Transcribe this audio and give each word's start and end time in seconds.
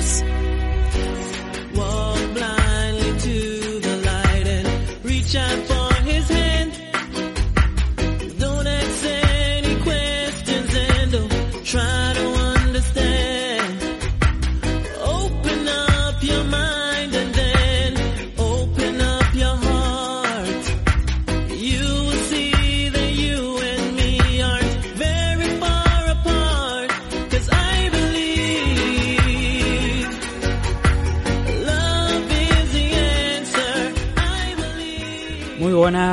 adiós. 0.00 0.29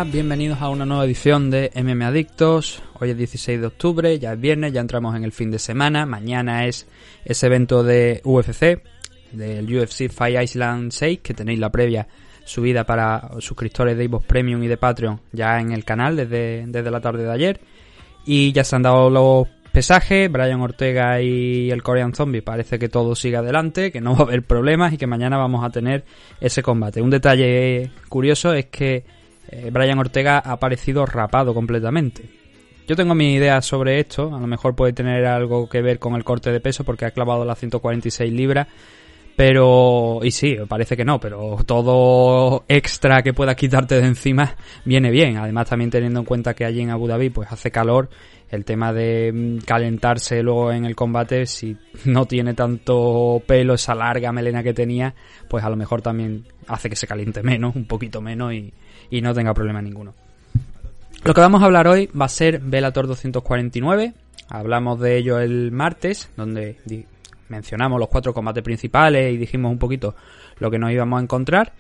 Bienvenidos 0.04 0.62
a 0.62 0.70
una 0.70 0.86
nueva 0.86 1.06
edición 1.06 1.50
de 1.50 1.72
MM 1.74 2.04
Adictos. 2.04 2.84
Hoy 3.00 3.12
es 3.12 3.18
16 3.18 3.62
de 3.62 3.68
octubre, 3.68 4.20
ya 4.20 4.34
es 4.34 4.40
viernes, 4.40 4.72
ya 4.72 4.82
entramos 4.82 5.16
en 5.16 5.24
el 5.24 5.32
fin 5.32 5.50
de 5.50 5.58
semana. 5.58 6.06
Mañana 6.06 6.68
es 6.68 6.88
ese 7.26 7.48
evento 7.48 7.84
de 7.84 8.22
UFC, 8.24 8.84
del 9.32 9.66
UFC 9.76 10.10
Fight 10.10 10.40
Island 10.44 10.92
6, 10.92 11.22
que 11.22 11.34
tenéis 11.34 11.58
la 11.58 11.72
previa 11.72 12.08
subida 12.46 12.86
para 12.86 13.30
suscriptores 13.40 13.98
de 13.98 14.04
Evox 14.04 14.26
Premium 14.26 14.62
y 14.64 14.68
de 14.68 14.78
Patreon 14.78 15.20
ya 15.32 15.60
en 15.60 15.72
el 15.72 15.84
canal 15.84 16.16
desde, 16.16 16.66
desde 16.68 16.92
la 16.92 17.02
tarde 17.02 17.24
de 17.24 17.32
ayer. 17.32 17.60
Y 18.24 18.52
ya 18.52 18.64
se 18.64 18.76
han 18.76 18.84
dado 18.84 19.10
los 19.10 19.48
pesajes, 19.72 20.32
Brian 20.32 20.62
Ortega 20.62 21.22
y 21.22 21.72
el 21.72 21.82
Korean 21.82 22.14
Zombie. 22.14 22.44
Parece 22.44 22.78
que 22.78 22.90
todo 22.90 23.16
sigue 23.16 23.38
adelante, 23.38 23.92
que 23.92 24.02
no 24.02 24.14
va 24.14 24.20
a 24.20 24.24
haber 24.28 24.44
problemas 24.44 24.94
y 24.94 24.98
que 24.98 25.08
mañana 25.08 25.38
vamos 25.38 25.66
a 25.66 25.72
tener 25.72 26.06
ese 26.40 26.62
combate. 26.62 27.02
Un 27.02 27.10
detalle 27.10 27.90
curioso 28.10 28.54
es 28.54 28.68
que 28.68 29.17
eh, 29.50 29.70
Brian 29.72 30.00
Ortega 30.00 30.42
ha 30.44 30.52
aparecido 30.54 31.06
rapado 31.06 31.54
completamente. 31.54 32.30
Yo 32.88 32.96
tengo 32.96 33.16
mi 33.16 33.34
idea 33.34 33.62
sobre 33.62 34.00
esto, 34.00 34.34
a 34.34 34.40
lo 34.40 34.48
mejor 34.48 34.74
puede 34.74 34.94
tener 34.94 35.26
algo 35.26 35.68
que 35.68 35.82
ver 35.82 36.00
con 36.00 36.16
el 36.16 36.24
corte 36.24 36.52
de 36.52 36.62
peso 36.62 36.86
porque 36.86 37.06
ha 37.06 37.12
clavado 37.12 37.44
las 37.44 37.60
146 37.60 38.32
libras, 38.32 38.68
pero... 39.36 40.22
y 40.24 40.32
sí, 40.32 40.56
parece 40.70 40.96
que 40.96 41.04
no, 41.04 41.20
pero 41.20 41.58
todo 41.66 42.64
extra 42.70 43.22
que 43.24 43.34
pueda 43.34 43.56
quitarte 43.56 44.00
de 44.00 44.08
encima 44.08 44.56
viene 44.86 45.12
bien. 45.12 45.36
Además 45.36 45.70
también 45.70 45.92
teniendo 45.92 46.22
en 46.22 46.26
cuenta 46.26 46.54
que 46.54 46.64
allí 46.64 46.80
en 46.80 46.90
Abu 46.90 47.08
Dhabi 47.08 47.30
pues 47.30 47.52
hace 47.52 47.72
calor, 47.72 48.10
el 48.50 48.64
tema 48.64 48.94
de 48.94 49.34
mm, 49.34 49.66
calentarse 49.66 50.42
luego 50.42 50.72
en 50.72 50.86
el 50.86 50.96
combate, 50.96 51.46
si 51.46 51.76
no 52.06 52.26
tiene 52.26 52.54
tanto 52.54 53.42
pelo, 53.46 53.74
esa 53.74 53.96
larga 53.96 54.32
melena 54.32 54.64
que 54.64 54.74
tenía, 54.74 55.14
pues 55.50 55.64
a 55.66 55.70
lo 55.70 55.76
mejor 55.76 56.02
también 56.02 56.46
hace 56.68 56.90
que 56.90 56.96
se 56.96 57.06
caliente 57.06 57.44
menos, 57.44 57.76
un 57.76 57.86
poquito 57.86 58.22
menos 58.22 58.54
y, 58.54 58.74
y 59.10 59.22
no 59.22 59.34
tenga 59.34 59.54
problema 59.54 59.82
ninguno. 59.82 60.14
Lo 61.24 61.34
que 61.34 61.42
vamos 61.42 61.62
a 61.62 61.66
hablar 61.66 61.88
hoy 61.88 62.10
va 62.20 62.26
a 62.26 62.30
ser 62.30 62.60
Velator 62.60 63.08
249. 63.08 64.14
Hablamos 64.50 65.00
de 65.00 65.18
ello 65.18 65.40
el 65.40 65.72
martes, 65.72 66.30
donde 66.38 66.78
mencionamos 67.50 68.00
los 68.00 68.10
cuatro 68.10 68.34
combates 68.34 68.64
principales 68.64 69.34
y 69.34 69.38
dijimos 69.38 69.72
un 69.72 69.80
poquito 69.80 70.16
lo 70.60 70.72
que 70.72 70.80
nos 70.80 70.92
íbamos 70.92 71.20
a 71.20 71.24
encontrar. 71.24 71.74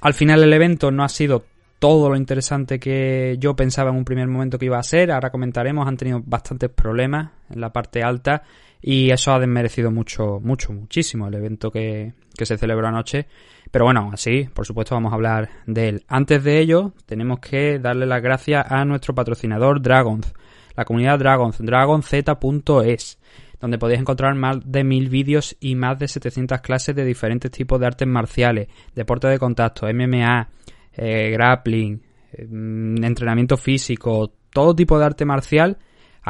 Al 0.00 0.14
final 0.14 0.42
el 0.42 0.52
evento 0.52 0.90
no 0.90 1.04
ha 1.04 1.08
sido 1.08 1.44
todo 1.78 2.10
lo 2.10 2.16
interesante 2.16 2.78
que 2.78 3.36
yo 3.38 3.56
pensaba 3.56 3.90
en 3.90 3.96
un 3.96 4.04
primer 4.04 4.28
momento 4.28 4.58
que 4.58 4.66
iba 4.66 4.78
a 4.78 4.82
ser. 4.82 5.10
Ahora 5.10 5.30
comentaremos, 5.30 5.88
han 5.88 5.96
tenido 5.96 6.22
bastantes 6.24 6.70
problemas 6.70 7.30
en 7.50 7.60
la 7.60 7.72
parte 7.72 8.02
alta 8.02 8.42
y 8.82 9.10
eso 9.10 9.32
ha 9.32 9.38
desmerecido 9.38 9.90
mucho, 9.90 10.40
mucho, 10.42 10.72
muchísimo 10.72 11.28
el 11.28 11.34
evento 11.34 11.70
que, 11.70 12.12
que 12.36 12.46
se 12.46 12.58
celebró 12.58 12.86
anoche. 12.86 13.26
Pero 13.70 13.84
bueno, 13.84 14.10
así, 14.12 14.48
por 14.52 14.66
supuesto, 14.66 14.94
vamos 14.94 15.12
a 15.12 15.14
hablar 15.14 15.48
de 15.66 15.88
él. 15.88 16.04
Antes 16.08 16.42
de 16.42 16.58
ello, 16.58 16.92
tenemos 17.06 17.38
que 17.38 17.78
darle 17.78 18.06
las 18.06 18.22
gracias 18.22 18.66
a 18.70 18.84
nuestro 18.84 19.14
patrocinador 19.14 19.80
Dragons, 19.80 20.32
la 20.76 20.84
comunidad 20.84 21.18
Dragons, 21.18 21.58
dragonz.es, 21.58 23.18
donde 23.60 23.78
podéis 23.78 24.00
encontrar 24.00 24.34
más 24.34 24.58
de 24.64 24.82
mil 24.82 25.08
vídeos 25.08 25.56
y 25.60 25.76
más 25.76 25.98
de 25.98 26.08
700 26.08 26.60
clases 26.60 26.96
de 26.96 27.04
diferentes 27.04 27.50
tipos 27.50 27.78
de 27.78 27.86
artes 27.86 28.08
marciales, 28.08 28.68
deporte 28.94 29.28
de 29.28 29.38
contacto, 29.38 29.86
MMA, 29.86 30.48
eh, 30.94 31.30
grappling, 31.30 32.02
eh, 32.32 32.46
mm, 32.48 33.04
entrenamiento 33.04 33.56
físico, 33.56 34.32
todo 34.52 34.74
tipo 34.74 34.98
de 34.98 35.04
arte 35.04 35.24
marcial. 35.24 35.78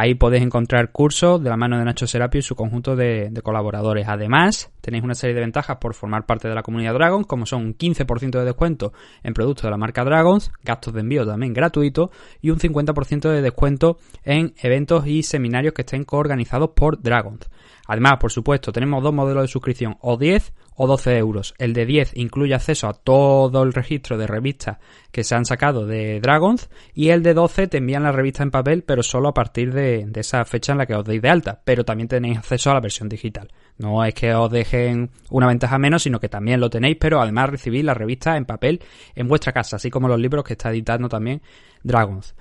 Ahí 0.01 0.15
podéis 0.15 0.43
encontrar 0.43 0.93
cursos 0.93 1.43
de 1.43 1.51
la 1.51 1.59
mano 1.59 1.79
de 1.79 1.85
Nacho 1.85 2.07
Serapio 2.07 2.39
y 2.39 2.43
su 2.43 2.57
conjunto 2.57 2.97
de, 2.97 3.39
colaboradores. 3.43 4.09
Además, 4.09 4.71
tenéis 4.81 5.05
una 5.05 5.15
serie 5.15 5.35
de 5.35 5.43
ventajas 5.43 5.77
por 5.77 5.93
formar 5.93 6.25
parte 6.25 6.49
de 6.49 6.55
la 6.55 6.63
comunidad 6.63 6.95
Dragons, 6.95 7.27
como 7.27 7.45
son 7.45 7.67
un 7.67 7.77
15% 7.77 8.39
de 8.39 8.47
descuento 8.47 8.95
en 9.23 9.35
productos 9.35 9.65
de 9.65 9.71
la 9.71 9.77
marca 9.77 10.03
Dragons, 10.03 10.53
gastos 10.65 10.95
de 10.95 11.01
envío 11.01 11.27
también 11.27 11.53
gratuitos 11.53 12.09
y 12.41 12.49
un 12.49 12.59
50% 12.59 13.29
de 13.29 13.43
descuento 13.43 13.99
en 14.25 14.55
eventos 14.63 15.07
y 15.07 15.23
seminarios 15.23 15.75
que 15.75 15.83
estén 15.83 16.05
coorganizados 16.05 16.71
por 16.71 17.03
Dragons. 17.03 17.51
Además, 17.91 18.19
por 18.21 18.31
supuesto, 18.31 18.71
tenemos 18.71 19.03
dos 19.03 19.13
modelos 19.13 19.43
de 19.43 19.49
suscripción, 19.49 19.97
o 20.01 20.17
10 20.17 20.53
o 20.77 20.87
12 20.87 21.17
euros. 21.17 21.55
El 21.59 21.73
de 21.73 21.87
10 21.87 22.13
incluye 22.15 22.55
acceso 22.55 22.87
a 22.87 22.95
todo 22.95 23.65
el 23.65 23.73
registro 23.73 24.17
de 24.17 24.29
revistas 24.29 24.79
que 25.11 25.25
se 25.25 25.35
han 25.35 25.45
sacado 25.45 25.87
de 25.87 26.21
Dragons 26.21 26.71
y 26.95 27.09
el 27.09 27.25
de 27.25 27.35
12 27.35 27.67
te 27.67 27.79
envían 27.79 28.05
la 28.05 28.13
revista 28.13 28.45
en 28.45 28.53
papel, 28.53 28.85
pero 28.85 29.03
solo 29.03 29.31
a 29.31 29.35
partir 29.35 29.75
de, 29.75 30.07
de 30.07 30.21
esa 30.21 30.45
fecha 30.45 30.71
en 30.71 30.79
la 30.79 30.87
que 30.87 30.95
os 30.95 31.05
deis 31.05 31.21
de 31.21 31.31
alta. 31.31 31.63
Pero 31.65 31.85
también 31.85 32.07
tenéis 32.07 32.39
acceso 32.39 32.71
a 32.71 32.75
la 32.75 32.81
versión 32.81 33.09
digital. 33.09 33.49
No 33.77 34.05
es 34.05 34.15
que 34.15 34.33
os 34.35 34.53
dejen 34.53 35.11
una 35.29 35.49
ventaja 35.49 35.77
menos, 35.77 36.05
sino 36.05 36.21
que 36.21 36.29
también 36.29 36.61
lo 36.61 36.71
tenéis, 36.71 36.97
pero 37.01 37.21
además 37.21 37.51
recibís 37.51 37.83
la 37.83 37.95
revista 37.95 38.37
en 38.37 38.45
papel 38.45 38.81
en 39.17 39.27
vuestra 39.27 39.53
casa, 39.53 39.75
así 39.75 39.91
como 39.91 40.07
los 40.07 40.21
libros 40.21 40.45
que 40.45 40.53
está 40.53 40.71
editando 40.71 41.09
también 41.09 41.43
Dragons. 41.83 42.37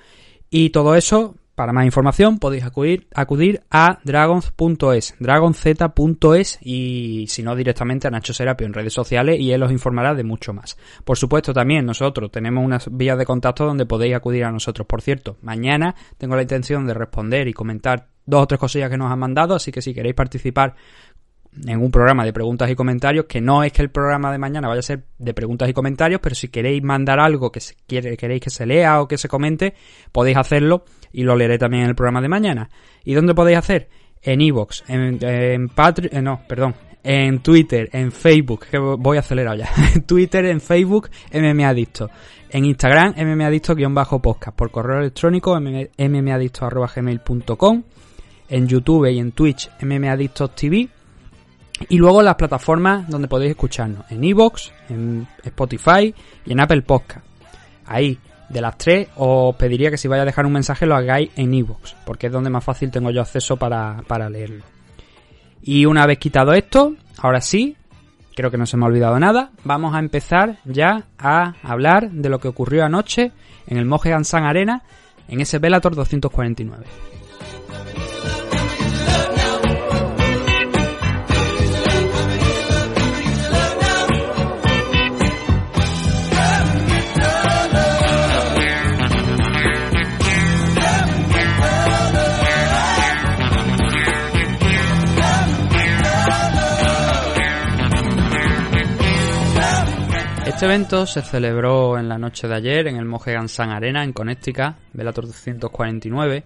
Y 0.51 0.69
todo 0.69 0.93
eso, 0.93 1.37
para 1.59 1.73
más 1.73 1.83
información, 1.83 2.39
podéis 2.39 2.63
acudir, 2.63 3.09
a 3.69 3.99
dragons.es, 4.05 5.15
dragonz.es 5.19 6.59
y 6.61 7.25
si 7.27 7.43
no 7.43 7.53
directamente 7.53 8.07
a 8.07 8.11
Nacho 8.11 8.33
Serapio 8.33 8.65
en 8.65 8.73
redes 8.73 8.93
sociales 8.93 9.41
y 9.41 9.51
él 9.51 9.61
os 9.63 9.69
informará 9.69 10.15
de 10.15 10.23
mucho 10.23 10.53
más. 10.53 10.77
Por 11.03 11.17
supuesto, 11.17 11.51
también 11.51 11.85
nosotros 11.85 12.31
tenemos 12.31 12.63
unas 12.63 12.87
vías 12.89 13.17
de 13.17 13.25
contacto 13.25 13.65
donde 13.65 13.85
podéis 13.85 14.15
acudir 14.15 14.45
a 14.45 14.53
nosotros. 14.53 14.87
Por 14.87 15.01
cierto, 15.01 15.35
mañana 15.41 15.95
tengo 16.17 16.37
la 16.37 16.43
intención 16.43 16.87
de 16.87 16.93
responder 16.93 17.49
y 17.49 17.53
comentar 17.53 18.07
dos 18.25 18.43
o 18.43 18.47
tres 18.47 18.59
cosillas 18.59 18.89
que 18.89 18.97
nos 18.97 19.11
han 19.11 19.19
mandado, 19.19 19.55
así 19.55 19.71
que 19.71 19.81
si 19.81 19.93
queréis 19.93 20.15
participar 20.15 20.75
en 21.65 21.81
un 21.81 21.91
programa 21.91 22.25
de 22.25 22.33
preguntas 22.33 22.69
y 22.69 22.75
comentarios, 22.75 23.25
que 23.25 23.41
no 23.41 23.63
es 23.63 23.71
que 23.71 23.81
el 23.81 23.89
programa 23.89 24.31
de 24.31 24.37
mañana 24.37 24.67
vaya 24.67 24.79
a 24.79 24.83
ser 24.83 25.03
de 25.17 25.33
preguntas 25.33 25.69
y 25.69 25.73
comentarios, 25.73 26.19
pero 26.21 26.35
si 26.35 26.49
queréis 26.49 26.83
mandar 26.83 27.19
algo 27.19 27.51
que 27.51 27.59
se 27.59 27.75
quiere, 27.87 28.15
queréis 28.17 28.41
que 28.41 28.49
se 28.49 28.65
lea 28.65 29.01
o 29.01 29.07
que 29.07 29.17
se 29.17 29.27
comente, 29.27 29.73
podéis 30.11 30.37
hacerlo 30.37 30.85
y 31.11 31.23
lo 31.23 31.35
leeré 31.35 31.57
también 31.57 31.83
en 31.83 31.89
el 31.89 31.95
programa 31.95 32.21
de 32.21 32.29
mañana. 32.29 32.69
¿Y 33.03 33.13
dónde 33.13 33.33
podéis 33.33 33.57
hacer? 33.57 33.89
En 34.21 34.41
Evox, 34.41 34.83
en, 34.87 35.17
en 35.21 35.71
eh, 35.71 36.21
no, 36.21 36.41
perdón, 36.47 36.75
en 37.03 37.39
Twitter, 37.39 37.89
en 37.93 38.11
Facebook, 38.11 38.65
que 38.69 38.77
voy 38.77 39.17
acelerado 39.17 39.57
ya, 39.57 39.69
en 39.95 40.03
Twitter, 40.03 40.45
en 40.45 40.61
Facebook, 40.61 41.09
MMAdicto, 41.33 42.11
en 42.49 42.65
Instagram, 42.65 43.15
MMAdicto-podcast, 43.15 44.55
por 44.55 44.69
correo 44.71 44.99
electrónico, 44.99 45.59
mmadicto.gmail.com, 45.59 47.83
en 48.49 48.67
YouTube 48.67 49.09
y 49.09 49.19
en 49.19 49.31
Twitch, 49.31 49.71
MMAdictos 49.81 50.53
TV, 50.55 50.89
y 51.87 51.97
luego 51.97 52.21
las 52.21 52.35
plataformas 52.35 53.07
donde 53.07 53.27
podéis 53.27 53.51
escucharnos, 53.51 54.05
en 54.09 54.23
Evox, 54.23 54.71
en 54.89 55.27
Spotify 55.43 56.13
y 56.45 56.51
en 56.51 56.59
Apple 56.59 56.81
Podcast. 56.81 57.25
Ahí, 57.85 58.19
de 58.49 58.61
las 58.61 58.77
tres, 58.77 59.07
os 59.15 59.55
pediría 59.55 59.89
que 59.89 59.97
si 59.97 60.07
vais 60.07 60.21
a 60.21 60.25
dejar 60.25 60.45
un 60.45 60.53
mensaje 60.53 60.85
lo 60.85 60.95
hagáis 60.95 61.31
en 61.35 61.53
Evox, 61.53 61.95
porque 62.05 62.27
es 62.27 62.33
donde 62.33 62.49
más 62.49 62.63
fácil 62.63 62.91
tengo 62.91 63.11
yo 63.11 63.21
acceso 63.21 63.57
para, 63.57 64.03
para 64.07 64.29
leerlo. 64.29 64.63
Y 65.61 65.85
una 65.85 66.05
vez 66.05 66.19
quitado 66.19 66.53
esto, 66.53 66.95
ahora 67.17 67.41
sí, 67.41 67.75
creo 68.35 68.51
que 68.51 68.57
no 68.57 68.65
se 68.65 68.77
me 68.77 68.85
ha 68.85 68.87
olvidado 68.87 69.19
nada, 69.19 69.51
vamos 69.63 69.95
a 69.95 69.99
empezar 69.99 70.57
ya 70.65 71.05
a 71.17 71.55
hablar 71.63 72.11
de 72.11 72.29
lo 72.29 72.39
que 72.39 72.47
ocurrió 72.47 72.85
anoche 72.85 73.31
en 73.67 73.77
el 73.77 73.85
Moje 73.85 74.13
Ansan 74.13 74.45
Arena, 74.45 74.83
en 75.27 75.41
ese 75.41 75.59
Bellator 75.59 75.95
249. 75.95 76.85
Este 100.59 100.65
evento 100.65 101.05
se 101.05 101.21
celebró 101.21 101.97
en 101.97 102.09
la 102.09 102.17
noche 102.17 102.45
de 102.45 102.53
ayer 102.53 102.87
en 102.87 102.97
el 102.97 103.05
Mohegan 103.05 103.47
Sun 103.47 103.69
Arena 103.69 104.03
en 104.03 104.11
Connecticut, 104.11 104.75
Bellator 104.91 105.25
249. 105.25 106.43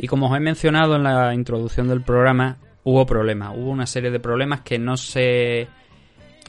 Y 0.00 0.08
como 0.08 0.28
os 0.28 0.36
he 0.36 0.40
mencionado 0.40 0.96
en 0.96 1.04
la 1.04 1.32
introducción 1.32 1.86
del 1.86 2.02
programa, 2.02 2.56
hubo 2.82 3.06
problemas. 3.06 3.52
Hubo 3.56 3.70
una 3.70 3.86
serie 3.86 4.10
de 4.10 4.18
problemas 4.18 4.62
que 4.62 4.80
no 4.80 4.96
se 4.96 5.68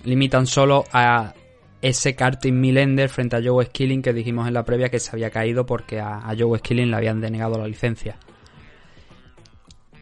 limitan 0.06 0.48
solo 0.48 0.86
a 0.92 1.36
ese 1.84 2.16
karting 2.16 2.60
Milender 2.60 3.10
frente 3.10 3.36
a 3.36 3.42
Joe 3.46 3.66
Skilling 3.66 4.02
que 4.02 4.12
dijimos 4.12 4.48
en 4.48 4.56
la 4.56 4.66
previa 4.66 4.90
que 4.90 4.98
se 4.98 5.12
había 5.12 5.30
caído 5.30 5.68
porque 5.68 6.00
a, 6.00 6.28
a 6.28 6.36
Joe 6.36 6.58
Skilling 6.58 6.90
le 6.90 6.98
habían 6.98 7.22
denegado 7.22 7.60
la 7.60 7.68
licencia. 7.68 8.18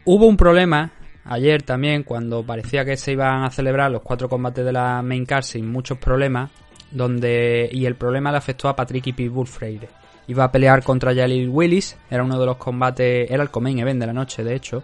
Hubo 0.05 0.27
un 0.27 0.37
problema 0.37 0.93
ayer 1.25 1.61
también 1.63 2.03
cuando 2.03 2.45
parecía 2.45 2.85
que 2.85 2.95
se 2.95 3.11
iban 3.11 3.43
a 3.43 3.49
celebrar 3.49 3.91
los 3.91 4.01
cuatro 4.01 4.29
combates 4.29 4.63
de 4.63 4.71
la 4.71 5.01
main 5.01 5.25
car 5.25 5.43
sin 5.43 5.69
muchos 5.69 5.97
problemas, 5.97 6.51
donde 6.91 7.69
y 7.71 7.85
el 7.85 7.95
problema 7.95 8.31
le 8.31 8.37
afectó 8.37 8.69
a 8.69 8.75
Patrick 8.75 9.07
y 9.07 9.13
Pitbull 9.13 9.47
Freire. 9.47 9.89
Iba 10.27 10.45
a 10.45 10.51
pelear 10.51 10.83
contra 10.83 11.13
Jalil 11.13 11.49
Willis, 11.49 11.97
era 12.09 12.23
uno 12.23 12.39
de 12.39 12.45
los 12.45 12.57
combates, 12.57 13.29
era 13.29 13.43
el 13.43 13.49
main 13.61 13.79
event 13.79 13.99
de 13.99 14.07
la 14.07 14.13
noche, 14.13 14.43
de 14.43 14.55
hecho. 14.55 14.83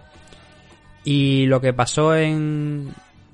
Y 1.04 1.46
lo 1.46 1.60
que 1.60 1.72
pasó 1.72 2.14
en, 2.14 2.90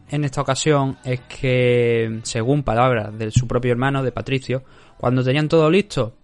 en 0.09 0.25
esta 0.25 0.41
ocasión 0.41 0.97
es 1.05 1.21
que, 1.21 2.21
según 2.23 2.63
palabras 2.63 3.17
de 3.19 3.31
su 3.31 3.47
propio 3.47 3.73
hermano, 3.73 4.03
de 4.03 4.13
Patricio, 4.13 4.63
cuando 4.97 5.23
tenían 5.23 5.49
todo 5.49 5.71
listo, 5.71 6.15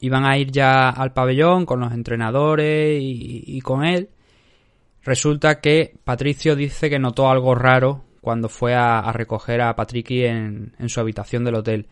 iban 0.00 0.26
a 0.26 0.36
ir 0.36 0.50
ya 0.50 0.90
al 0.90 1.14
pabellón 1.14 1.64
con 1.64 1.80
los 1.80 1.92
entrenadores 1.92 3.00
y 3.00 3.60
con 3.62 3.84
él. 3.84 4.10
Resulta 5.02 5.60
que 5.60 5.94
Patricio 6.04 6.54
dice 6.54 6.90
que 6.90 6.98
notó 6.98 7.30
algo 7.30 7.54
raro 7.54 8.04
cuando 8.22 8.48
fue 8.48 8.74
a, 8.74 9.12
recoger 9.12 9.60
a 9.60 9.74
Patricky 9.76 10.24
en, 10.24 10.74
en, 10.78 10.88
su 10.88 11.00
habitación 11.00 11.44
del 11.44 11.56
hotel. 11.56 11.88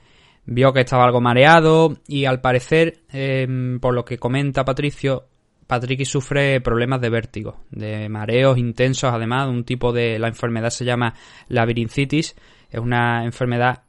Vio 0.47 0.73
que 0.73 0.81
estaba 0.81 1.05
algo 1.05 1.21
mareado 1.21 1.99
y 2.06 2.25
al 2.25 2.41
parecer, 2.41 3.00
eh, 3.12 3.47
por 3.81 3.93
lo 3.94 4.05
que 4.05 4.17
comenta 4.17 4.65
Patricio, 4.65 5.27
Patricky 5.67 6.05
sufre 6.05 6.61
problemas 6.61 7.00
de 7.00 7.11
vértigo, 7.11 7.61
de 7.71 8.09
mareos 8.09 8.59
intensos, 8.59 9.12
además, 9.12 9.49
un 9.49 9.65
tipo 9.65 9.93
de 9.93 10.19
la 10.19 10.29
enfermedad 10.29 10.71
se 10.71 10.85
llama 10.85 11.15
labirincitis, 11.49 12.37
es 12.71 12.81
una 12.81 13.25
enfermedad 13.25 13.83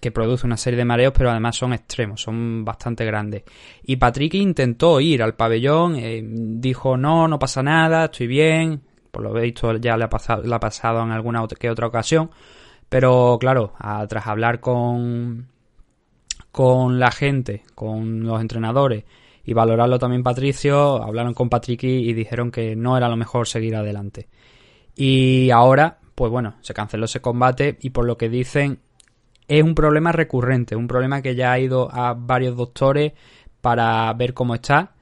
que 0.00 0.12
produce 0.12 0.46
una 0.46 0.56
serie 0.56 0.78
de 0.78 0.84
mareos, 0.84 1.12
pero 1.16 1.30
además 1.30 1.56
son 1.56 1.72
extremos, 1.72 2.22
son 2.22 2.64
bastante 2.64 3.04
grandes. 3.04 3.42
Y 3.84 3.96
Patricky 3.96 4.38
intentó 4.38 5.00
ir 5.00 5.22
al 5.22 5.34
pabellón, 5.34 5.96
eh, 5.96 6.22
dijo 6.24 6.96
no, 6.96 7.26
no 7.26 7.38
pasa 7.38 7.62
nada, 7.64 8.06
estoy 8.06 8.28
bien, 8.28 8.80
por 9.14 9.22
lo 9.22 9.32
visto 9.32 9.74
ya 9.76 9.96
le 9.96 10.04
ha 10.04 10.10
pasado, 10.10 10.42
le 10.42 10.54
ha 10.54 10.60
pasado 10.60 11.02
en 11.02 11.12
alguna 11.12 11.46
que 11.58 11.70
otra 11.70 11.86
ocasión, 11.86 12.30
pero 12.90 13.38
claro, 13.40 13.72
tras 14.08 14.26
hablar 14.26 14.60
con 14.60 15.48
con 16.52 17.00
la 17.00 17.10
gente, 17.10 17.62
con 17.74 18.24
los 18.24 18.40
entrenadores 18.40 19.04
y 19.44 19.54
valorarlo 19.54 19.98
también 19.98 20.22
Patricio, 20.22 21.02
hablaron 21.02 21.34
con 21.34 21.48
Patricky 21.48 22.08
y 22.08 22.12
dijeron 22.12 22.50
que 22.50 22.76
no 22.76 22.96
era 22.96 23.08
lo 23.08 23.16
mejor 23.16 23.48
seguir 23.48 23.74
adelante. 23.76 24.28
Y 24.94 25.50
ahora, 25.50 25.98
pues 26.14 26.30
bueno, 26.30 26.56
se 26.60 26.74
canceló 26.74 27.06
ese 27.06 27.20
combate 27.20 27.76
y 27.80 27.90
por 27.90 28.06
lo 28.06 28.16
que 28.16 28.28
dicen 28.28 28.80
es 29.48 29.62
un 29.62 29.74
problema 29.74 30.12
recurrente, 30.12 30.76
un 30.76 30.88
problema 30.88 31.22
que 31.22 31.34
ya 31.34 31.52
ha 31.52 31.58
ido 31.58 31.88
a 31.92 32.14
varios 32.14 32.56
doctores 32.56 33.12
para 33.60 34.12
ver 34.14 34.34
cómo 34.34 34.54
está 34.54 34.93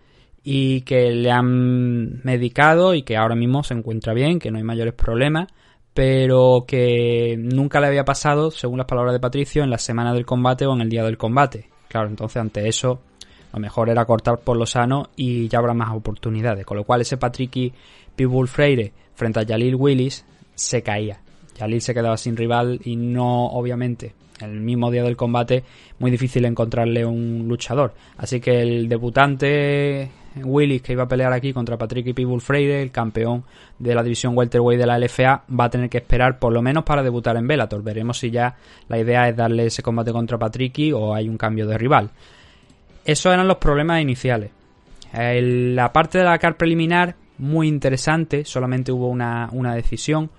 y 0.44 0.82
que 0.82 1.12
le 1.12 1.30
han 1.30 2.22
medicado 2.24 2.94
y 2.94 3.02
que 3.02 3.16
ahora 3.16 3.34
mismo 3.34 3.62
se 3.62 3.74
encuentra 3.74 4.12
bien, 4.14 4.38
que 4.38 4.50
no 4.50 4.58
hay 4.58 4.64
mayores 4.64 4.94
problemas, 4.94 5.48
pero 5.94 6.64
que 6.66 7.36
nunca 7.38 7.80
le 7.80 7.86
había 7.86 8.04
pasado, 8.04 8.50
según 8.50 8.78
las 8.78 8.86
palabras 8.86 9.12
de 9.12 9.20
Patricio, 9.20 9.62
en 9.62 9.70
la 9.70 9.78
semana 9.78 10.12
del 10.14 10.26
combate 10.26 10.66
o 10.66 10.74
en 10.74 10.80
el 10.80 10.88
día 10.88 11.04
del 11.04 11.18
combate. 11.18 11.68
Claro, 11.88 12.08
entonces 12.08 12.38
ante 12.38 12.68
eso 12.68 13.00
lo 13.52 13.60
mejor 13.60 13.90
era 13.90 14.04
cortar 14.06 14.38
por 14.38 14.56
lo 14.56 14.64
sano 14.66 15.10
y 15.14 15.48
ya 15.48 15.58
habrá 15.58 15.74
más 15.74 15.94
oportunidades. 15.94 16.64
Con 16.64 16.78
lo 16.78 16.84
cual 16.84 17.02
ese 17.02 17.18
Patricky 17.18 17.72
Pitbull 18.16 18.48
Freire 18.48 18.92
frente 19.14 19.40
a 19.40 19.46
Jalil 19.46 19.74
Willis 19.74 20.24
se 20.54 20.82
caía. 20.82 21.20
Jalil 21.58 21.82
se 21.82 21.92
quedaba 21.92 22.16
sin 22.16 22.36
rival 22.36 22.80
y 22.82 22.96
no, 22.96 23.46
obviamente, 23.48 24.14
el 24.40 24.60
mismo 24.60 24.90
día 24.90 25.02
del 25.02 25.16
combate, 25.16 25.64
muy 25.98 26.10
difícil 26.10 26.46
encontrarle 26.46 27.04
un 27.04 27.46
luchador. 27.46 27.92
Así 28.16 28.40
que 28.40 28.62
el 28.62 28.88
debutante 28.88 30.10
Willis 30.42 30.82
que 30.82 30.92
iba 30.92 31.04
a 31.04 31.08
pelear 31.08 31.32
aquí 31.32 31.52
contra 31.52 31.76
Patricky 31.76 32.12
Pitbull 32.12 32.40
Freire, 32.40 32.82
el 32.82 32.90
campeón 32.90 33.44
de 33.78 33.94
la 33.94 34.02
división 34.02 34.36
welterweight 34.36 34.80
de 34.80 34.86
la 34.86 34.98
LFA, 34.98 35.44
va 35.48 35.64
a 35.64 35.70
tener 35.70 35.88
que 35.88 35.98
esperar 35.98 36.38
por 36.38 36.52
lo 36.52 36.62
menos 36.62 36.84
para 36.84 37.02
debutar 37.02 37.36
en 37.36 37.46
Bellator. 37.46 37.82
Veremos 37.82 38.18
si 38.18 38.30
ya 38.30 38.56
la 38.88 38.98
idea 38.98 39.28
es 39.28 39.36
darle 39.36 39.66
ese 39.66 39.82
combate 39.82 40.12
contra 40.12 40.38
Patricky 40.38 40.92
o 40.92 41.14
hay 41.14 41.28
un 41.28 41.36
cambio 41.36 41.66
de 41.66 41.78
rival. 41.78 42.10
Esos 43.04 43.32
eran 43.32 43.48
los 43.48 43.56
problemas 43.58 44.00
iniciales. 44.00 44.50
la 45.12 45.92
parte 45.92 46.18
de 46.18 46.24
la 46.24 46.38
car 46.38 46.56
preliminar, 46.56 47.16
muy 47.38 47.68
interesante, 47.68 48.44
solamente 48.44 48.92
hubo 48.92 49.08
una, 49.08 49.48
una 49.52 49.74
decisión, 49.74 50.30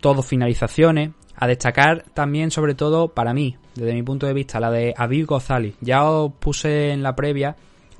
todo 0.00 0.22
finalizaciones. 0.22 1.10
A 1.38 1.46
destacar 1.46 2.04
también, 2.14 2.50
sobre 2.50 2.74
todo, 2.74 3.08
para 3.08 3.34
mí, 3.34 3.56
desde 3.74 3.92
mi 3.92 4.02
punto 4.02 4.26
de 4.26 4.32
vista, 4.32 4.58
la 4.58 4.70
de 4.70 4.94
Aviv 4.96 5.26
González. 5.26 5.74
Ya 5.82 6.02
os 6.04 6.32
puse 6.32 6.92
en 6.92 7.02
la 7.02 7.14
previa, 7.14 7.56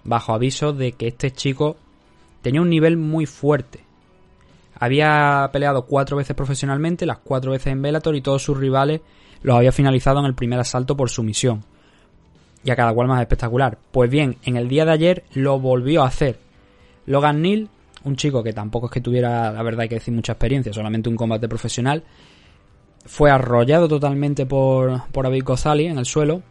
bajo 0.06 0.32
aviso, 0.32 0.73
de 0.73 0.93
que 0.93 1.08
este 1.08 1.31
chico 1.31 1.76
tenía 2.43 2.62
un 2.62 2.70
nivel 2.70 2.97
muy 2.97 3.26
fuerte. 3.26 3.81
Había 4.79 5.49
peleado 5.53 5.87
cuatro 5.87 6.17
veces 6.17 6.37
profesionalmente, 6.37 7.06
las 7.06 7.19
cuatro 7.19 7.53
veces 7.53 7.69
en 7.69 7.82
Bellator 7.82 8.14
y 8.14 8.20
todos 8.20 8.43
sus 8.43 8.56
rivales 8.56 9.00
los 9.43 9.56
había 9.56 9.73
finalizado 9.73 10.20
en 10.20 10.26
el 10.26 10.35
primer 10.35 10.58
asalto 10.58 10.97
por 10.97 11.11
sumisión 11.11 11.64
y 12.64 12.70
a 12.70 12.76
cada 12.76 12.93
cual 12.93 13.08
más 13.08 13.20
espectacular. 13.20 13.79
Pues 13.91 14.11
bien, 14.11 14.37
en 14.44 14.56
el 14.56 14.69
día 14.69 14.85
de 14.85 14.93
ayer 14.93 15.25
lo 15.35 15.58
volvió 15.58 16.03
a 16.03 16.08
hacer. 16.08 16.38
Logan 17.06 17.41
Neal, 17.41 17.69
un 18.05 18.17
chico 18.17 18.43
que 18.43 18.53
tampoco 18.53 18.87
es 18.87 18.93
que 18.93 19.00
tuviera, 19.00 19.53
la 19.53 19.62
verdad 19.62 19.82
hay 19.82 19.88
que 19.88 19.94
decir, 19.97 20.12
mucha 20.12 20.32
experiencia, 20.32 20.73
solamente 20.73 21.08
un 21.08 21.17
combate 21.17 21.49
profesional, 21.49 22.03
fue 23.05 23.31
arrollado 23.31 23.88
totalmente 23.88 24.47
por, 24.47 25.06
por 25.12 25.26
Abiy 25.26 25.43
Kozali 25.43 25.87
en 25.87 25.99
el 25.99 26.06
suelo 26.06 26.43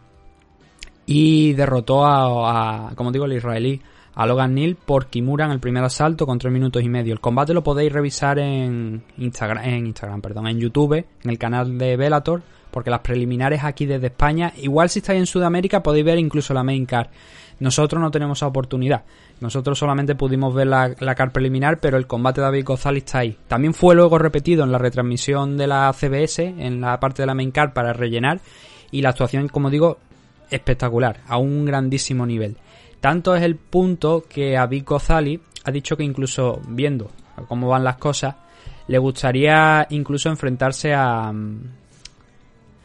y 1.06 1.52
derrotó 1.54 2.04
a, 2.04 2.92
como 2.94 3.12
digo, 3.12 3.24
el 3.24 3.32
israelí, 3.32 3.80
a 4.14 4.26
Logan 4.26 4.54
Neal 4.54 4.76
por 4.76 5.06
Kimura 5.06 5.44
en 5.44 5.52
el 5.52 5.60
primer 5.60 5.84
asalto 5.84 6.26
con 6.26 6.38
3 6.38 6.52
minutos 6.52 6.82
y 6.82 6.88
medio. 6.88 7.12
El 7.12 7.20
combate 7.20 7.54
lo 7.54 7.62
podéis 7.62 7.92
revisar 7.92 8.38
en 8.38 9.02
Instagram, 9.18 9.64
en 9.64 9.86
Instagram, 9.86 10.20
perdón, 10.20 10.48
en 10.48 10.58
YouTube, 10.58 10.94
en 10.94 11.30
el 11.30 11.38
canal 11.38 11.78
de 11.78 11.96
Bellator 11.96 12.42
porque 12.76 12.90
las 12.90 13.00
preliminares 13.00 13.64
aquí 13.64 13.86
desde 13.86 14.08
España, 14.08 14.52
igual 14.58 14.90
si 14.90 14.98
estáis 14.98 15.18
en 15.18 15.24
Sudamérica 15.24 15.82
podéis 15.82 16.04
ver 16.04 16.18
incluso 16.18 16.52
la 16.52 16.62
main 16.62 16.84
card. 16.84 17.08
Nosotros 17.58 18.02
no 18.02 18.10
tenemos 18.10 18.36
esa 18.36 18.48
oportunidad. 18.48 19.04
Nosotros 19.40 19.78
solamente 19.78 20.14
pudimos 20.14 20.54
ver 20.54 20.66
la, 20.66 20.94
la 21.00 21.14
preliminar, 21.14 21.78
pero 21.80 21.96
el 21.96 22.06
combate 22.06 22.42
de 22.42 22.48
David 22.48 22.66
González 22.66 23.04
está 23.04 23.20
ahí. 23.20 23.34
También 23.48 23.72
fue 23.72 23.94
luego 23.94 24.18
repetido 24.18 24.62
en 24.62 24.72
la 24.72 24.76
retransmisión 24.76 25.56
de 25.56 25.66
la 25.66 25.90
CBS, 25.94 26.44
en 26.44 26.82
la 26.82 27.00
parte 27.00 27.22
de 27.22 27.26
la 27.26 27.34
main 27.34 27.50
card 27.50 27.72
para 27.72 27.94
rellenar. 27.94 28.40
Y 28.90 29.00
la 29.00 29.08
actuación, 29.08 29.48
como 29.48 29.70
digo, 29.70 29.96
espectacular, 30.50 31.20
a 31.26 31.38
un 31.38 31.64
grandísimo 31.64 32.26
nivel. 32.26 32.56
Tanto 33.00 33.34
es 33.34 33.42
el 33.42 33.56
punto 33.56 34.24
que 34.28 34.52
David 34.52 34.84
González 34.84 35.40
ha 35.64 35.70
dicho 35.70 35.96
que 35.96 36.04
incluso 36.04 36.60
viendo 36.68 37.10
cómo 37.48 37.68
van 37.68 37.84
las 37.84 37.96
cosas, 37.96 38.34
le 38.88 38.98
gustaría 38.98 39.86
incluso 39.90 40.28
enfrentarse 40.28 40.94
a, 40.94 41.32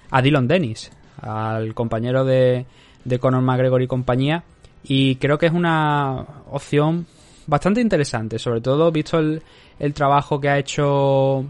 a 0.10 0.22
Dylan 0.22 0.48
Dennis, 0.48 0.91
al 1.22 1.74
compañero 1.74 2.25
de, 2.25 2.65
de 3.06 3.20
Conor 3.20 3.41
McGregor 3.41 3.82
y 3.82 3.88
compañía. 3.88 4.44
Y 4.84 5.15
creo 5.15 5.38
que 5.38 5.46
es 5.46 5.53
una 5.53 6.25
opción 6.50 7.06
bastante 7.46 7.82
interesante, 7.82 8.39
sobre 8.39 8.62
todo 8.62 8.91
visto 8.91 9.20
el, 9.20 9.44
el 9.77 9.94
trabajo 9.94 10.39
que 10.39 10.50
ha 10.50 10.58
hecho 10.58 11.46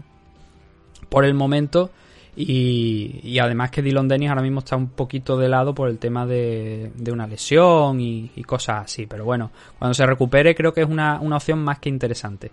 por 1.08 1.24
el 1.24 1.34
momento. 1.34 1.90
Y, 2.34 3.20
y, 3.22 3.38
además 3.40 3.70
que 3.70 3.82
Dylan 3.82 4.08
Dennis 4.08 4.30
ahora 4.30 4.40
mismo 4.40 4.60
está 4.60 4.74
un 4.74 4.88
poquito 4.88 5.36
de 5.36 5.50
lado 5.50 5.74
por 5.74 5.90
el 5.90 5.98
tema 5.98 6.24
de, 6.24 6.90
de 6.94 7.12
una 7.12 7.26
lesión 7.26 8.00
y, 8.00 8.30
cosas 8.46 8.84
así. 8.84 9.06
Pero 9.06 9.24
bueno, 9.24 9.50
cuando 9.78 9.92
se 9.92 10.06
recupere 10.06 10.54
creo 10.54 10.72
que 10.72 10.80
es 10.80 10.88
una, 10.88 11.20
una 11.20 11.36
opción 11.36 11.62
más 11.62 11.78
que 11.78 11.90
interesante. 11.90 12.50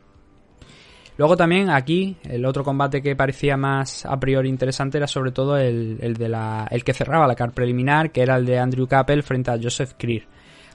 Luego 1.18 1.36
también 1.36 1.70
aquí, 1.70 2.16
el 2.24 2.46
otro 2.46 2.64
combate 2.64 3.02
que 3.02 3.16
parecía 3.16 3.58
más 3.58 4.06
a 4.06 4.18
priori 4.20 4.48
interesante 4.48 4.98
era 4.98 5.08
sobre 5.08 5.32
todo 5.32 5.58
el, 5.58 5.98
el 6.02 6.16
de 6.16 6.30
la, 6.30 6.66
el 6.72 6.84
que 6.84 6.94
cerraba 6.94 7.28
la 7.28 7.36
car 7.36 7.52
preliminar, 7.52 8.12
que 8.12 8.22
era 8.22 8.38
el 8.38 8.46
de 8.46 8.58
Andrew 8.58 8.88
Cappell 8.88 9.24
frente 9.24 9.52
a 9.52 9.60
Joseph 9.62 9.94
Creer. 9.98 10.28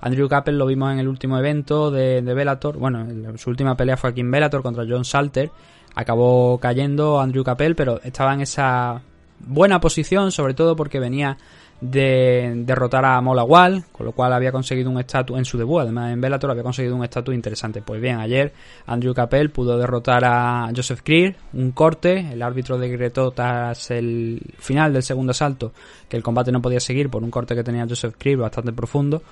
Andrew 0.03 0.29
Cappell 0.29 0.59
lo 0.59 0.67
vimos 0.67 0.93
en 0.93 0.99
el 0.99 1.09
último 1.09 1.39
evento 1.39 1.91
de, 1.91 2.21
de 2.21 2.35
Bellator, 2.35 2.77
bueno, 2.77 3.07
su 3.39 3.49
última 3.49 3.75
pelea 3.75 3.97
fue 3.97 4.11
aquí 4.11 4.21
en 4.21 4.31
Bellator 4.31 4.63
contra 4.63 4.85
John 4.87 5.07
Salter, 5.07 5.51
acabó 5.95 6.59
cayendo 6.59 7.21
Andrew 7.21 7.45
Cappell, 7.45 7.75
pero 7.75 8.01
estaba 8.03 8.35
en 8.35 8.41
esa 8.41 9.03
buena 9.41 9.81
posición, 9.81 10.33
sobre 10.33 10.55
todo 10.55 10.77
porque 10.77 11.01
venía 11.01 11.37
de 11.81 12.53
derrotar 12.65 13.05
a 13.05 13.21
Mola 13.21 13.45
Wall, 13.45 13.85
con 13.93 14.07
lo 14.07 14.13
cual 14.13 14.33
había 14.33 14.53
conseguido 14.53 14.91
un 14.91 14.99
estatus 14.99 15.37
en 15.37 15.45
su 15.45 15.59
debut, 15.59 15.81
además 15.81 16.13
en 16.13 16.21
Bellator 16.21 16.51
había 16.51 16.63
conseguido 16.63 16.97
un 16.97 17.05
estatus 17.05 17.35
interesante. 17.35 17.83
Pues 17.83 18.01
bien, 18.01 18.19
ayer 18.21 18.53
Andrew 18.87 19.13
Capel 19.13 19.51
pudo 19.51 19.77
derrotar 19.77 20.25
a 20.25 20.71
Joseph 20.75 21.01
Creer, 21.03 21.37
un 21.53 21.73
corte, 21.73 22.33
el 22.33 22.43
árbitro 22.43 22.79
decretó 22.79 23.33
tras 23.33 23.91
el 23.91 24.41
final 24.59 24.93
del 24.93 25.03
segundo 25.03 25.33
asalto 25.33 25.73
que 26.09 26.17
el 26.17 26.23
combate 26.23 26.53
no 26.53 26.63
podía 26.63 26.81
seguir 26.81 27.11
por 27.11 27.23
un 27.23 27.31
corte 27.31 27.55
que 27.55 27.65
tenía 27.65 27.87
Joseph 27.87 28.15
Creer 28.19 28.39
bastante 28.39 28.73
profundo 28.73 29.23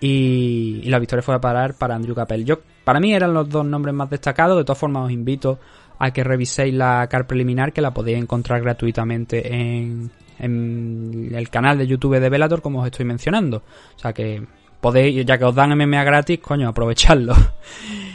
y, 0.00 0.80
y, 0.82 0.88
la 0.88 0.98
victoria 0.98 1.22
fue 1.22 1.34
a 1.34 1.40
parar 1.40 1.74
para 1.74 1.94
Andrew 1.94 2.14
Capel. 2.14 2.44
Yo, 2.44 2.60
para 2.84 3.00
mí 3.00 3.12
eran 3.12 3.34
los 3.34 3.48
dos 3.48 3.66
nombres 3.66 3.94
más 3.94 4.08
destacados, 4.08 4.56
de 4.56 4.64
todas 4.64 4.78
formas 4.78 5.04
os 5.04 5.12
invito 5.12 5.58
a 6.00 6.12
que 6.12 6.24
reviséis 6.24 6.74
la 6.74 7.06
car 7.08 7.26
preliminar 7.26 7.72
que 7.72 7.82
la 7.82 7.92
podéis 7.92 8.18
encontrar 8.18 8.62
gratuitamente 8.62 9.54
en, 9.54 10.10
el 10.38 11.50
canal 11.50 11.76
de 11.76 11.86
YouTube 11.86 12.18
de 12.18 12.30
Velator 12.30 12.62
como 12.62 12.80
os 12.80 12.86
estoy 12.86 13.04
mencionando. 13.04 13.58
O 13.94 13.98
sea 13.98 14.14
que 14.14 14.42
podéis, 14.80 15.24
ya 15.26 15.36
que 15.36 15.44
os 15.44 15.54
dan 15.54 15.76
MMA 15.76 16.02
gratis, 16.02 16.40
coño, 16.40 16.68
aprovechadlo. 16.68 17.34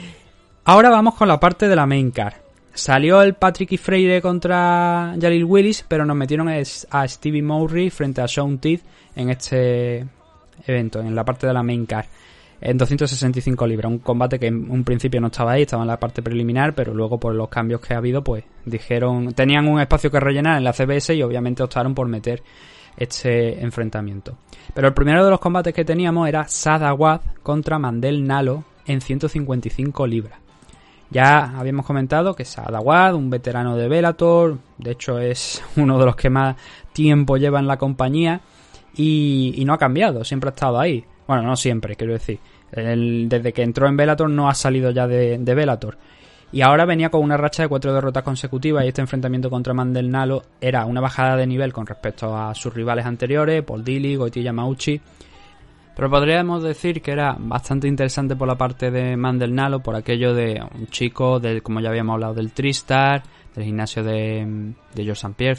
Ahora 0.66 0.90
vamos 0.90 1.14
con 1.14 1.28
la 1.28 1.40
parte 1.40 1.68
de 1.68 1.76
la 1.76 1.86
main 1.86 2.10
car. 2.10 2.42
Salió 2.74 3.22
el 3.22 3.36
Patrick 3.36 3.74
y 3.74 3.78
Freire 3.78 4.20
contra 4.20 5.16
Jalil 5.22 5.46
Willis, 5.46 5.86
pero 5.88 6.06
nos 6.06 6.18
metieron 6.18 6.50
a 6.50 7.08
Stevie 7.08 7.44
Mowry 7.44 7.92
frente 7.92 8.22
a 8.22 8.28
Sean 8.28 8.58
Teeth 8.58 8.82
en 9.16 9.30
este 9.30 10.08
evento, 10.66 11.02
en 11.02 11.14
la 11.14 11.24
parte 11.24 11.46
de 11.46 11.54
la 11.54 11.62
main 11.62 11.86
car. 11.86 12.08
En 12.62 12.78
265 12.78 13.68
libras, 13.68 13.92
un 13.92 14.00
combate 14.00 14.40
que 14.40 14.48
en 14.48 14.72
un 14.72 14.84
principio 14.84 15.20
no 15.20 15.28
estaba 15.28 15.54
ahí, 15.54 15.64
estaba 15.64 15.84
en 15.84 15.88
la 15.88 16.00
parte 16.00 16.22
preliminar, 16.22 16.74
pero 16.74 16.94
luego 16.94 17.20
por 17.20 17.36
los 17.36 17.50
cambios 17.50 17.82
que 17.82 17.94
ha 17.94 17.98
habido, 17.98 18.24
pues 18.24 18.44
dijeron, 18.66 19.34
tenían 19.34 19.68
un 19.68 19.80
espacio 19.80 20.10
que 20.10 20.20
rellenar 20.20 20.58
en 20.58 20.64
la 20.64 20.74
CBS 20.74 21.14
y 21.14 21.22
obviamente 21.22 21.64
optaron 21.64 21.94
por 21.94 22.08
meter 22.08 22.42
este 22.98 23.62
enfrentamiento. 23.62 24.38
Pero 24.74 24.88
el 24.88 24.94
primero 24.94 25.24
de 25.24 25.32
los 25.32 25.40
combates 25.40 25.74
que 25.74 25.86
teníamos 25.86 26.28
era 26.28 26.48
Sadawad 26.48 27.22
contra 27.44 27.78
Mandel 27.78 28.26
Nalo 28.26 28.64
en 28.86 29.02
155 29.02 30.08
libras. 30.08 30.40
Ya 31.10 31.58
habíamos 31.58 31.86
comentado 31.86 32.36
que 32.36 32.46
Sadawad, 32.46 33.16
un 33.16 33.30
veterano 33.30 33.78
de 33.78 33.88
Bellator, 33.88 34.58
de 34.78 34.92
hecho 34.92 35.20
es 35.20 35.64
uno 35.76 36.00
de 36.00 36.06
los 36.06 36.16
que 36.16 36.30
más 36.30 36.56
tiempo 36.94 37.38
lleva 37.38 37.60
en 37.60 37.68
la 37.68 37.78
compañía 37.78 38.42
y, 38.96 39.62
no 39.66 39.74
ha 39.74 39.78
cambiado, 39.78 40.24
siempre 40.24 40.50
ha 40.50 40.54
estado 40.54 40.80
ahí. 40.80 41.04
Bueno, 41.28 41.44
no 41.44 41.56
siempre, 41.56 41.96
quiero 41.96 42.14
decir. 42.14 42.40
desde 42.72 43.54
que 43.54 43.64
entró 43.64 43.88
en 43.88 43.98
Bellator 43.98 44.30
no 44.30 44.50
ha 44.50 44.54
salido 44.54 44.92
ya 44.92 45.08
de, 45.08 45.38
Bellator. 45.38 45.98
Y 46.52 46.62
ahora 46.62 46.86
venía 46.86 47.10
con 47.10 47.22
una 47.22 47.38
racha 47.38 47.64
de 47.64 47.70
cuatro 47.70 47.94
derrotas 47.94 48.24
consecutivas 48.24 48.86
y 48.86 48.88
este 48.88 49.02
enfrentamiento 49.02 49.50
contra 49.50 49.74
Mandel 49.74 50.10
Nalo 50.10 50.44
era 50.62 50.86
una 50.86 51.02
bajada 51.02 51.36
de 51.36 51.48
nivel 51.48 51.74
con 51.74 51.86
respecto 51.86 52.36
a 52.38 52.54
sus 52.54 52.74
rivales 52.74 53.06
anteriores, 53.06 53.64
Paul 53.64 53.84
Dilly, 53.84 54.16
Goiti 54.16 54.42
Yamauchi. 54.42 55.02
Pero 55.96 56.10
podríamos 56.10 56.62
decir 56.62 57.02
que 57.02 57.12
era 57.12 57.36
bastante 57.40 57.88
interesante 57.88 58.36
por 58.36 58.48
la 58.48 58.56
parte 58.56 58.92
de 58.92 59.18
Mandel 59.18 59.56
Nalo, 59.56 59.80
por 59.80 59.96
aquello 59.96 60.34
de 60.34 60.62
un 60.76 60.88
chico, 60.88 61.40
del, 61.40 61.64
como 61.64 61.80
ya 61.80 61.90
habíamos 61.90 62.16
hablado, 62.16 62.34
del 62.36 62.52
Tristar, 62.52 63.24
del 63.56 63.64
gimnasio 63.64 64.04
de, 64.04 64.74
de 64.94 65.04
George 65.04 65.28
St. 65.28 65.34
Pierre, 65.36 65.56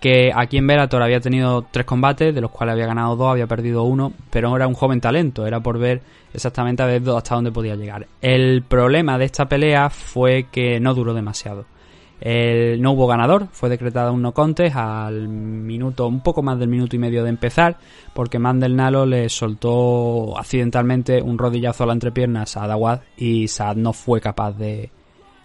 que 0.00 0.32
aquí 0.34 0.56
en 0.56 0.66
Bellator 0.66 1.02
había 1.02 1.20
tenido 1.20 1.66
tres 1.70 1.84
combates, 1.84 2.34
de 2.34 2.40
los 2.40 2.50
cuales 2.50 2.72
había 2.72 2.86
ganado 2.86 3.16
dos, 3.16 3.30
había 3.30 3.46
perdido 3.46 3.84
uno, 3.84 4.12
pero 4.30 4.56
era 4.56 4.66
un 4.66 4.74
joven 4.74 5.00
talento, 5.00 5.46
era 5.46 5.60
por 5.60 5.78
ver 5.78 6.00
exactamente 6.32 6.82
a 6.82 6.86
ver 6.86 7.02
hasta 7.14 7.34
dónde 7.34 7.52
podía 7.52 7.76
llegar. 7.76 8.06
El 8.22 8.62
problema 8.62 9.18
de 9.18 9.26
esta 9.26 9.46
pelea 9.46 9.90
fue 9.90 10.46
que 10.50 10.80
no 10.80 10.94
duró 10.94 11.12
demasiado. 11.12 11.66
no 12.22 12.92
hubo 12.92 13.06
ganador, 13.06 13.48
fue 13.52 13.68
decretada 13.68 14.10
un 14.10 14.22
no 14.22 14.32
contest 14.32 14.74
al 14.74 15.28
minuto, 15.28 16.06
un 16.06 16.22
poco 16.22 16.42
más 16.42 16.58
del 16.58 16.68
minuto 16.68 16.96
y 16.96 16.98
medio 16.98 17.22
de 17.22 17.30
empezar, 17.30 17.76
porque 18.14 18.38
Mandel 18.38 18.76
Nalo 18.76 19.04
le 19.04 19.28
soltó 19.28 20.38
accidentalmente 20.38 21.20
un 21.20 21.36
rodillazo 21.36 21.84
a 21.84 21.88
la 21.88 21.92
entrepierna 21.92 22.42
a 22.42 22.46
Saad 22.46 22.72
Awad 22.72 23.00
y 23.18 23.48
Saad 23.48 23.76
no 23.76 23.92
fue 23.92 24.18
capaz 24.20 24.52
de 24.52 24.90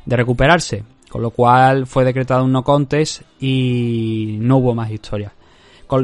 recuperarse. 0.05 0.95
Con 1.15 1.22
lo 1.22 1.31
cual 1.31 1.88
fue 1.88 2.03
decretado 2.03 2.43
un 2.43 2.51
no 2.51 2.65
contest 2.65 3.22
y 3.39 4.36
no 4.41 4.57
hubo 4.57 4.75
más 4.75 4.91
historia. 4.91 5.31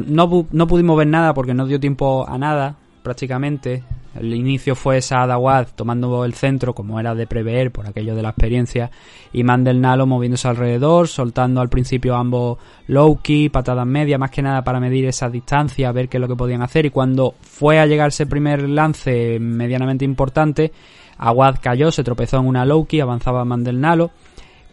No, 0.06 0.46
no 0.50 0.66
pudimos 0.66 0.96
ver 0.96 1.06
nada 1.06 1.34
porque 1.34 1.52
no 1.52 1.66
dio 1.66 1.78
tiempo 1.78 2.26
a 2.26 2.38
nada, 2.38 2.76
prácticamente. 3.02 3.84
El 4.18 4.32
inicio 4.32 4.74
fue 4.74 4.96
esa 4.96 5.20
Adawad 5.20 5.66
tomando 5.76 6.24
el 6.24 6.32
centro, 6.32 6.74
como 6.74 6.98
era 6.98 7.14
de 7.14 7.26
prever 7.26 7.70
por 7.70 7.86
aquello 7.86 8.14
de 8.14 8.22
la 8.22 8.30
experiencia, 8.30 8.90
y 9.34 9.44
Mandel 9.44 9.82
Nalo 9.82 10.06
moviéndose 10.06 10.48
alrededor, 10.48 11.08
soltando 11.08 11.60
al 11.60 11.68
principio 11.68 12.16
ambos 12.16 12.56
low 12.86 13.20
key, 13.20 13.50
patadas 13.50 13.86
medias, 13.86 14.18
más 14.18 14.30
que 14.30 14.40
nada 14.40 14.64
para 14.64 14.80
medir 14.80 15.04
esa 15.04 15.28
distancia, 15.28 15.92
ver 15.92 16.08
qué 16.08 16.16
es 16.16 16.22
lo 16.22 16.28
que 16.28 16.36
podían 16.36 16.62
hacer. 16.62 16.86
Y 16.86 16.90
cuando 16.90 17.34
fue 17.42 17.78
a 17.78 17.84
llegar 17.84 18.08
ese 18.08 18.24
primer 18.24 18.66
lance 18.66 19.38
medianamente 19.38 20.06
importante, 20.06 20.72
Aguad 21.18 21.56
cayó, 21.60 21.92
se 21.92 22.02
tropezó 22.02 22.38
en 22.38 22.46
una 22.46 22.64
low 22.64 22.86
key, 22.86 23.00
avanzaba 23.00 23.44
Mandel 23.44 23.78
Nalo 23.78 24.10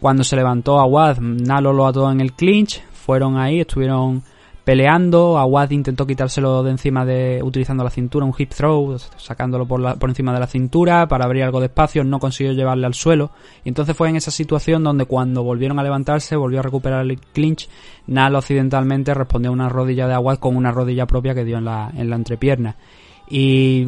cuando 0.00 0.24
se 0.24 0.36
levantó 0.36 0.80
Aguad, 0.80 1.18
Nalo 1.18 1.72
lo 1.72 1.86
ató 1.86 2.10
en 2.10 2.20
el 2.20 2.32
clinch, 2.32 2.82
fueron 2.92 3.36
ahí, 3.36 3.60
estuvieron 3.60 4.22
peleando, 4.64 5.38
Aguad 5.38 5.70
intentó 5.70 6.06
quitárselo 6.06 6.62
de 6.62 6.70
encima 6.70 7.04
de 7.04 7.40
utilizando 7.42 7.84
la 7.84 7.90
cintura, 7.90 8.24
un 8.24 8.34
hip 8.36 8.50
throw, 8.50 8.96
sacándolo 9.16 9.66
por, 9.66 9.98
por 9.98 10.08
encima 10.08 10.32
de 10.32 10.40
la 10.40 10.46
cintura 10.46 11.06
para 11.08 11.24
abrir 11.24 11.42
algo 11.42 11.60
de 11.60 11.66
espacio, 11.66 12.04
no 12.04 12.18
consiguió 12.18 12.52
llevarle 12.52 12.86
al 12.86 12.94
suelo. 12.94 13.30
Y 13.64 13.68
entonces 13.68 13.96
fue 13.96 14.08
en 14.08 14.16
esa 14.16 14.30
situación 14.30 14.84
donde 14.84 15.04
cuando 15.04 15.42
volvieron 15.42 15.78
a 15.78 15.82
levantarse, 15.82 16.36
volvió 16.36 16.60
a 16.60 16.62
recuperar 16.62 17.02
el 17.02 17.20
clinch, 17.20 17.68
Nalo 18.06 18.38
accidentalmente 18.38 19.12
respondió 19.12 19.50
a 19.50 19.54
una 19.54 19.68
rodilla 19.68 20.06
de 20.06 20.14
Aguad 20.14 20.38
con 20.38 20.56
una 20.56 20.72
rodilla 20.72 21.06
propia 21.06 21.34
que 21.34 21.44
dio 21.44 21.58
en 21.58 21.64
la, 21.64 21.90
en 21.94 22.08
la 22.08 22.16
entrepierna 22.16 22.76
y 23.32 23.84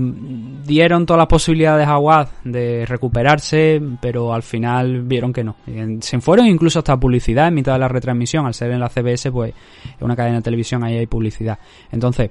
dieron 0.64 1.04
todas 1.04 1.18
las 1.18 1.26
posibilidades 1.26 1.88
a 1.88 1.98
Watt 1.98 2.30
de 2.44 2.86
recuperarse, 2.86 3.82
pero 4.00 4.32
al 4.32 4.44
final 4.44 5.02
vieron 5.02 5.32
que 5.32 5.42
no. 5.42 5.56
Se 6.00 6.20
fueron 6.20 6.46
incluso 6.46 6.78
hasta 6.78 6.96
publicidad 6.96 7.48
en 7.48 7.54
mitad 7.54 7.72
de 7.72 7.80
la 7.80 7.88
retransmisión, 7.88 8.46
al 8.46 8.54
ser 8.54 8.70
en 8.70 8.78
la 8.78 8.88
CBS, 8.88 9.32
pues 9.32 9.52
es 9.84 10.00
una 10.00 10.14
cadena 10.14 10.36
de 10.36 10.42
televisión, 10.42 10.84
ahí 10.84 10.96
hay 10.96 11.06
publicidad. 11.06 11.58
Entonces, 11.90 12.30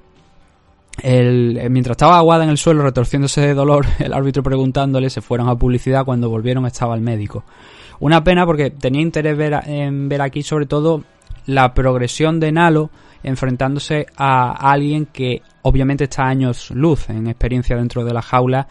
el, 1.04 1.60
mientras 1.70 1.96
estaba 1.96 2.18
Aguada 2.18 2.46
en 2.46 2.50
el 2.50 2.58
suelo 2.58 2.82
retorciéndose 2.82 3.42
de 3.42 3.54
dolor, 3.54 3.86
el 4.00 4.14
árbitro 4.14 4.42
preguntándole, 4.42 5.10
se 5.10 5.22
fueron 5.22 5.50
a 5.50 5.56
publicidad, 5.56 6.06
cuando 6.06 6.30
volvieron 6.30 6.66
estaba 6.66 6.96
el 6.96 7.02
médico. 7.02 7.44
Una 8.00 8.24
pena 8.24 8.46
porque 8.46 8.72
tenía 8.72 9.02
interés 9.02 9.36
ver, 9.38 9.60
en 9.66 10.08
ver 10.08 10.22
aquí 10.22 10.44
sobre 10.44 10.66
todo 10.66 11.04
la 11.46 11.74
progresión 11.74 12.40
de 12.40 12.54
Nalo 12.54 12.90
enfrentándose 13.24 14.08
a 14.18 14.72
alguien 14.72 15.06
que 15.06 15.42
obviamente 15.62 16.06
está 16.06 16.28
años 16.28 16.72
luz 16.72 17.10
en 17.10 17.28
experiencia 17.28 17.76
dentro 17.76 18.04
de 18.04 18.14
la 18.14 18.22
jaula 18.22 18.68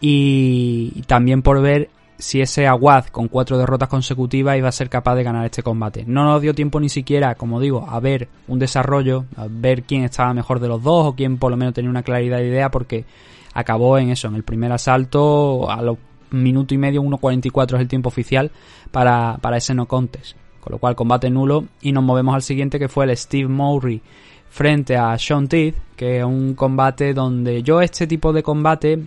y 0.00 1.02
también 1.06 1.42
por 1.42 1.60
ver 1.62 1.90
si 2.18 2.40
ese 2.40 2.66
Aguad 2.66 3.06
con 3.06 3.28
cuatro 3.28 3.58
derrotas 3.58 3.88
consecutivas 3.88 4.56
iba 4.56 4.68
a 4.68 4.72
ser 4.72 4.88
capaz 4.88 5.14
de 5.16 5.22
ganar 5.22 5.44
este 5.44 5.62
combate. 5.62 6.04
No 6.06 6.24
nos 6.24 6.40
dio 6.40 6.54
tiempo 6.54 6.80
ni 6.80 6.88
siquiera, 6.88 7.34
como 7.34 7.60
digo, 7.60 7.86
a 7.88 8.00
ver 8.00 8.28
un 8.48 8.58
desarrollo, 8.58 9.26
a 9.36 9.46
ver 9.48 9.82
quién 9.82 10.04
estaba 10.04 10.32
mejor 10.32 10.60
de 10.60 10.68
los 10.68 10.82
dos 10.82 11.06
o 11.06 11.14
quién 11.14 11.38
por 11.38 11.50
lo 11.50 11.56
menos 11.56 11.74
tenía 11.74 11.90
una 11.90 12.02
claridad 12.02 12.38
de 12.38 12.48
idea 12.48 12.70
porque 12.70 13.04
acabó 13.52 13.98
en 13.98 14.10
eso, 14.10 14.28
en 14.28 14.34
el 14.34 14.44
primer 14.44 14.72
asalto 14.72 15.70
a 15.70 15.82
los 15.82 15.98
minuto 16.30 16.74
y 16.74 16.78
medio, 16.78 17.02
1.44 17.02 17.76
es 17.76 17.80
el 17.80 17.88
tiempo 17.88 18.08
oficial 18.08 18.50
para, 18.90 19.38
para 19.40 19.58
ese 19.58 19.74
no 19.74 19.86
contest. 19.86 20.36
Con 20.66 20.72
lo 20.72 20.78
cual 20.78 20.96
combate 20.96 21.30
nulo 21.30 21.66
y 21.80 21.92
nos 21.92 22.02
movemos 22.02 22.34
al 22.34 22.42
siguiente 22.42 22.80
que 22.80 22.88
fue 22.88 23.04
el 23.04 23.16
Steve 23.16 23.46
Mowry 23.46 24.02
frente 24.50 24.96
a 24.96 25.16
Sean 25.16 25.46
Teeth, 25.46 25.76
que 25.94 26.18
es 26.18 26.24
un 26.24 26.56
combate 26.56 27.14
donde 27.14 27.62
yo 27.62 27.80
este 27.80 28.08
tipo 28.08 28.32
de 28.32 28.42
combate, 28.42 28.98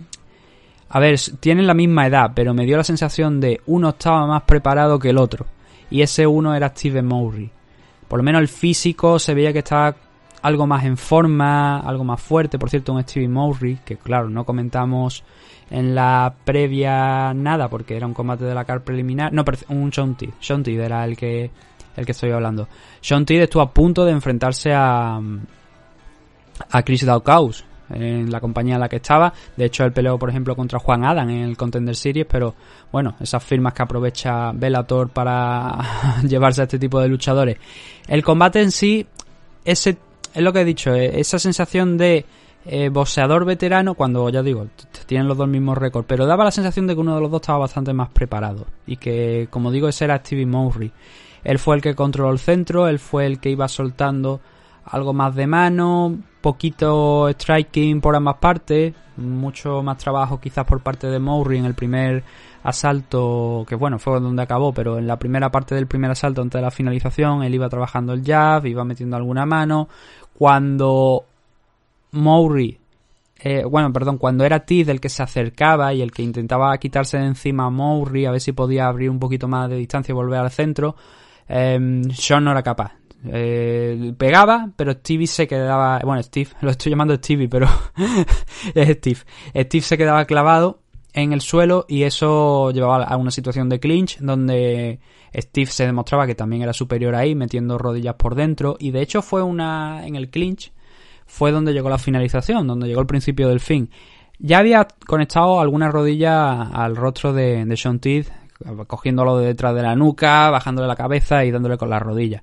a 0.88 0.98
ver, 0.98 1.20
tienen 1.38 1.66
la 1.66 1.74
misma 1.74 2.06
edad, 2.06 2.32
pero 2.34 2.54
me 2.54 2.64
dio 2.64 2.78
la 2.78 2.82
sensación 2.82 3.42
de 3.42 3.60
uno 3.66 3.90
estaba 3.90 4.26
más 4.26 4.44
preparado 4.44 4.98
que 4.98 5.10
el 5.10 5.18
otro. 5.18 5.44
Y 5.90 6.00
ese 6.00 6.26
uno 6.26 6.54
era 6.54 6.70
Steve 6.70 7.02
Mowry. 7.02 7.50
Por 8.08 8.20
lo 8.20 8.22
menos 8.22 8.40
el 8.40 8.48
físico 8.48 9.18
se 9.18 9.34
veía 9.34 9.52
que 9.52 9.58
estaba 9.58 9.94
algo 10.42 10.66
más 10.66 10.84
en 10.84 10.96
forma, 10.96 11.80
algo 11.80 12.04
más 12.04 12.20
fuerte. 12.20 12.58
Por 12.58 12.70
cierto, 12.70 12.92
un 12.92 13.02
Steve 13.02 13.28
Mowry, 13.28 13.78
que 13.84 13.96
claro, 13.96 14.28
no 14.28 14.44
comentamos 14.44 15.24
en 15.70 15.94
la 15.94 16.34
previa 16.44 17.32
nada, 17.34 17.68
porque 17.68 17.96
era 17.96 18.06
un 18.06 18.14
combate 18.14 18.44
de 18.44 18.54
la 18.54 18.64
car 18.64 18.82
preliminar. 18.82 19.32
No, 19.32 19.44
un 19.68 19.92
Sean 19.92 20.16
Sean 20.40 20.62
era 20.66 21.04
el 21.04 21.16
que, 21.16 21.50
el 21.96 22.06
que 22.06 22.12
estoy 22.12 22.30
hablando. 22.30 22.68
Sean 23.00 23.24
estuvo 23.28 23.62
a 23.62 23.72
punto 23.72 24.04
de 24.04 24.12
enfrentarse 24.12 24.72
a, 24.72 25.20
a 26.70 26.82
Chris 26.82 27.04
Daukaus 27.04 27.64
en 27.90 28.30
la 28.30 28.40
compañía 28.40 28.74
en 28.74 28.80
la 28.80 28.88
que 28.88 28.96
estaba. 28.96 29.32
De 29.56 29.64
hecho, 29.64 29.84
él 29.84 29.92
peleó, 29.92 30.18
por 30.18 30.30
ejemplo, 30.30 30.56
contra 30.56 30.78
Juan 30.78 31.04
Adam 31.04 31.28
en 31.30 31.40
el 31.40 31.56
Contender 31.56 31.96
Series, 31.96 32.26
pero 32.26 32.54
bueno, 32.90 33.14
esas 33.20 33.42
firmas 33.42 33.74
que 33.74 33.82
aprovecha 33.82 34.52
Bellator 34.52 35.08
para 35.10 35.78
llevarse 36.28 36.62
a 36.62 36.64
este 36.64 36.78
tipo 36.78 37.00
de 37.00 37.08
luchadores. 37.08 37.58
El 38.06 38.22
combate 38.22 38.60
en 38.60 38.70
sí, 38.70 39.06
ese 39.64 39.98
es 40.34 40.42
lo 40.42 40.52
que 40.52 40.60
he 40.60 40.64
dicho, 40.64 40.94
eh, 40.94 41.20
esa 41.20 41.38
sensación 41.38 41.96
de 41.96 42.24
eh, 42.66 42.88
boxeador 42.90 43.44
veterano, 43.44 43.94
cuando 43.94 44.28
ya 44.28 44.42
digo, 44.42 44.66
tienen 45.06 45.28
los 45.28 45.36
dos 45.36 45.48
mismos 45.48 45.78
récords, 45.78 46.06
pero 46.08 46.26
daba 46.26 46.44
la 46.44 46.50
sensación 46.50 46.86
de 46.86 46.94
que 46.94 47.00
uno 47.00 47.14
de 47.14 47.20
los 47.20 47.30
dos 47.30 47.40
estaba 47.40 47.58
bastante 47.58 47.92
más 47.92 48.10
preparado 48.10 48.66
y 48.86 48.96
que, 48.96 49.48
como 49.50 49.70
digo, 49.70 49.88
ese 49.88 50.04
era 50.04 50.18
Stevie 50.18 50.46
Mowry. 50.46 50.92
Él 51.42 51.58
fue 51.58 51.76
el 51.76 51.82
que 51.82 51.94
controló 51.94 52.32
el 52.32 52.38
centro, 52.38 52.86
él 52.86 52.98
fue 52.98 53.26
el 53.26 53.40
que 53.40 53.50
iba 53.50 53.66
soltando 53.66 54.40
algo 54.84 55.12
más 55.12 55.34
de 55.34 55.46
mano, 55.46 56.18
poquito 56.40 57.28
striking 57.28 58.00
por 58.00 58.16
ambas 58.16 58.36
partes, 58.36 58.94
mucho 59.16 59.82
más 59.82 59.98
trabajo 59.98 60.40
quizás 60.40 60.64
por 60.64 60.80
parte 60.80 61.06
de 61.06 61.18
Mowry 61.18 61.58
en 61.58 61.64
el 61.64 61.74
primer 61.74 62.24
asalto, 62.62 63.64
que 63.68 63.74
bueno, 63.74 63.98
fue 63.98 64.20
donde 64.20 64.42
acabó, 64.42 64.72
pero 64.72 64.98
en 64.98 65.06
la 65.06 65.18
primera 65.18 65.50
parte 65.50 65.74
del 65.74 65.86
primer 65.86 66.10
asalto 66.10 66.42
antes 66.42 66.58
de 66.58 66.62
la 66.62 66.70
finalización, 66.70 67.42
él 67.42 67.54
iba 67.54 67.68
trabajando 67.68 68.12
el 68.12 68.24
jab, 68.24 68.66
iba 68.66 68.84
metiendo 68.84 69.16
alguna 69.16 69.46
mano. 69.46 69.88
Cuando 70.36 71.24
Mowry 72.12 72.80
eh, 73.42 73.64
bueno, 73.64 73.90
perdón, 73.92 74.18
cuando 74.18 74.44
era 74.44 74.60
Tiz 74.60 74.88
el 74.88 75.00
que 75.00 75.08
se 75.08 75.22
acercaba 75.22 75.94
y 75.94 76.02
el 76.02 76.12
que 76.12 76.22
intentaba 76.22 76.76
quitarse 76.76 77.16
de 77.18 77.26
encima 77.26 77.66
a 77.66 77.70
Mowry, 77.70 78.26
a 78.26 78.32
ver 78.32 78.40
si 78.40 78.52
podía 78.52 78.86
abrir 78.86 79.08
un 79.08 79.18
poquito 79.18 79.48
más 79.48 79.70
de 79.70 79.76
distancia 79.76 80.12
y 80.12 80.14
volver 80.14 80.40
al 80.40 80.50
centro, 80.50 80.94
eh, 81.48 82.02
Sean 82.12 82.44
no 82.44 82.50
era 82.50 82.62
capaz. 82.62 82.99
Eh, 83.24 84.14
pegaba, 84.16 84.70
pero 84.76 84.92
Stevie 84.92 85.26
se 85.26 85.46
quedaba. 85.46 86.00
Bueno, 86.04 86.22
Steve, 86.22 86.50
lo 86.60 86.70
estoy 86.70 86.90
llamando 86.90 87.14
Stevie, 87.16 87.48
pero 87.48 87.68
es 88.74 88.88
Steve. 88.98 89.20
Steve 89.54 89.82
se 89.82 89.98
quedaba 89.98 90.24
clavado 90.24 90.80
en 91.12 91.32
el 91.32 91.40
suelo 91.40 91.86
y 91.88 92.04
eso 92.04 92.70
llevaba 92.70 93.04
a 93.04 93.16
una 93.16 93.30
situación 93.30 93.68
de 93.68 93.80
clinch 93.80 94.18
donde 94.20 95.00
Steve 95.34 95.66
se 95.66 95.86
demostraba 95.86 96.26
que 96.26 96.34
también 96.34 96.62
era 96.62 96.72
superior 96.72 97.14
ahí, 97.14 97.34
metiendo 97.34 97.78
rodillas 97.78 98.14
por 98.14 98.34
dentro. 98.34 98.76
Y 98.78 98.90
de 98.90 99.02
hecho 99.02 99.22
fue 99.22 99.42
una. 99.42 100.06
En 100.06 100.16
el 100.16 100.30
clinch 100.30 100.72
fue 101.26 101.52
donde 101.52 101.72
llegó 101.72 101.88
la 101.88 101.98
finalización, 101.98 102.66
donde 102.66 102.88
llegó 102.88 103.00
el 103.00 103.06
principio 103.06 103.48
del 103.48 103.60
fin. 103.60 103.90
Ya 104.38 104.58
había 104.58 104.88
conectado 105.06 105.60
alguna 105.60 105.90
rodilla 105.90 106.62
al 106.62 106.96
rostro 106.96 107.34
de, 107.34 107.66
de 107.66 107.76
Sean 107.76 108.00
Teeth, 108.00 108.28
cogiéndolo 108.86 109.38
de 109.38 109.48
detrás 109.48 109.74
de 109.74 109.82
la 109.82 109.94
nuca, 109.94 110.48
bajándole 110.50 110.88
la 110.88 110.96
cabeza 110.96 111.44
y 111.44 111.50
dándole 111.50 111.76
con 111.76 111.90
las 111.90 112.00
rodillas. 112.00 112.42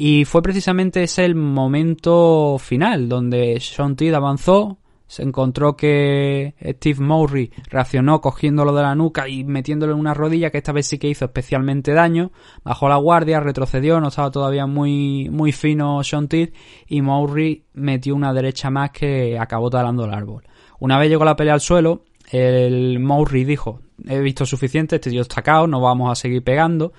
Y 0.00 0.26
fue 0.26 0.42
precisamente 0.42 1.02
ese 1.02 1.24
el 1.24 1.34
momento 1.34 2.56
final, 2.60 3.08
donde 3.08 3.58
Sean 3.58 3.96
Teed 3.96 4.14
avanzó, 4.14 4.78
se 5.08 5.24
encontró 5.24 5.76
que 5.76 6.54
Steve 6.62 7.00
Mowry 7.00 7.50
reaccionó 7.68 8.20
cogiéndolo 8.20 8.72
de 8.76 8.82
la 8.82 8.94
nuca 8.94 9.28
y 9.28 9.42
metiéndolo 9.42 9.94
en 9.94 9.98
una 9.98 10.14
rodilla 10.14 10.50
que 10.50 10.58
esta 10.58 10.70
vez 10.70 10.86
sí 10.86 10.98
que 10.98 11.08
hizo 11.08 11.24
especialmente 11.24 11.94
daño, 11.94 12.30
bajó 12.62 12.88
la 12.88 12.94
guardia, 12.94 13.40
retrocedió, 13.40 14.00
no 14.00 14.06
estaba 14.06 14.30
todavía 14.30 14.66
muy, 14.66 15.30
muy 15.30 15.50
fino 15.50 16.04
Sean 16.04 16.28
Teed 16.28 16.50
y 16.86 17.02
Mowry 17.02 17.64
metió 17.72 18.14
una 18.14 18.32
derecha 18.32 18.70
más 18.70 18.92
que 18.92 19.36
acabó 19.36 19.68
talando 19.68 20.04
el 20.04 20.14
árbol. 20.14 20.44
Una 20.78 20.96
vez 21.00 21.08
llegó 21.08 21.24
la 21.24 21.34
pelea 21.34 21.54
al 21.54 21.60
suelo, 21.60 22.04
el 22.30 22.98
Mowry 22.98 23.44
dijo, 23.44 23.80
he 24.06 24.20
visto 24.20 24.46
suficiente, 24.46 24.96
este 24.96 25.10
tío 25.10 25.22
está 25.22 25.42
cao, 25.42 25.66
no 25.66 25.80
vamos 25.80 26.10
a 26.10 26.14
seguir 26.14 26.42
pegando 26.42 26.92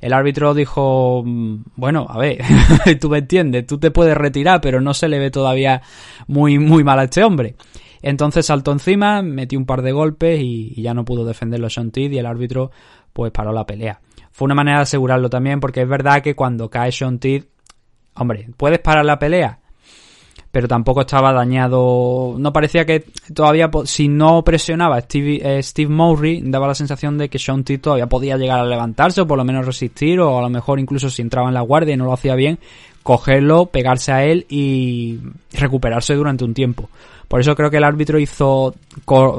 el 0.00 0.12
árbitro 0.12 0.54
dijo, 0.54 1.22
mm, 1.24 1.56
bueno, 1.76 2.06
a 2.08 2.18
ver, 2.18 2.38
tú 3.00 3.08
me 3.08 3.18
entiendes, 3.18 3.66
tú 3.66 3.78
te 3.78 3.90
puedes 3.90 4.16
retirar, 4.16 4.60
pero 4.60 4.80
no 4.80 4.94
se 4.94 5.08
le 5.08 5.18
ve 5.18 5.30
todavía 5.30 5.82
muy, 6.26 6.58
muy 6.58 6.84
mal 6.84 6.98
a 6.98 7.04
este 7.04 7.24
hombre. 7.24 7.56
Entonces 8.02 8.46
saltó 8.46 8.72
encima, 8.72 9.22
metió 9.22 9.58
un 9.58 9.66
par 9.66 9.82
de 9.82 9.92
golpes 9.92 10.40
y, 10.40 10.80
ya 10.80 10.94
no 10.94 11.04
pudo 11.04 11.24
defenderlo 11.24 11.70
Sean 11.70 11.90
Teed 11.90 12.12
y 12.12 12.18
el 12.18 12.26
árbitro 12.26 12.70
pues 13.12 13.32
paró 13.32 13.52
la 13.52 13.66
pelea. 13.66 14.00
Fue 14.30 14.44
una 14.44 14.54
manera 14.54 14.78
de 14.78 14.82
asegurarlo 14.82 15.30
también 15.30 15.60
porque 15.60 15.82
es 15.82 15.88
verdad 15.88 16.22
que 16.22 16.36
cuando 16.36 16.68
cae 16.68 16.92
Sean 16.92 17.18
Teed, 17.18 17.44
hombre, 18.14 18.50
¿puedes 18.56 18.78
parar 18.80 19.04
la 19.04 19.18
pelea? 19.18 19.60
Pero 20.56 20.68
tampoco 20.68 21.02
estaba 21.02 21.34
dañado. 21.34 22.34
No 22.38 22.50
parecía 22.50 22.86
que 22.86 23.04
todavía, 23.34 23.68
si 23.84 24.08
no 24.08 24.42
presionaba 24.42 24.98
Steve, 25.02 25.38
eh, 25.42 25.62
Steve 25.62 25.92
Mowry, 25.92 26.40
daba 26.46 26.66
la 26.66 26.74
sensación 26.74 27.18
de 27.18 27.28
que 27.28 27.38
Sean 27.38 27.62
T 27.62 27.76
todavía 27.76 28.06
podía 28.06 28.38
llegar 28.38 28.60
a 28.60 28.64
levantarse 28.64 29.20
o 29.20 29.26
por 29.26 29.36
lo 29.36 29.44
menos 29.44 29.66
resistir, 29.66 30.18
o 30.18 30.38
a 30.38 30.40
lo 30.40 30.48
mejor 30.48 30.80
incluso 30.80 31.10
si 31.10 31.20
entraba 31.20 31.48
en 31.48 31.52
la 31.52 31.60
guardia 31.60 31.92
y 31.92 31.98
no 31.98 32.06
lo 32.06 32.14
hacía 32.14 32.34
bien, 32.36 32.58
cogerlo, 33.02 33.66
pegarse 33.66 34.12
a 34.12 34.24
él 34.24 34.46
y 34.48 35.18
recuperarse 35.52 36.14
durante 36.14 36.44
un 36.44 36.54
tiempo. 36.54 36.88
Por 37.28 37.42
eso 37.42 37.54
creo 37.54 37.70
que 37.70 37.76
el 37.76 37.84
árbitro 37.84 38.18
hizo, 38.18 38.74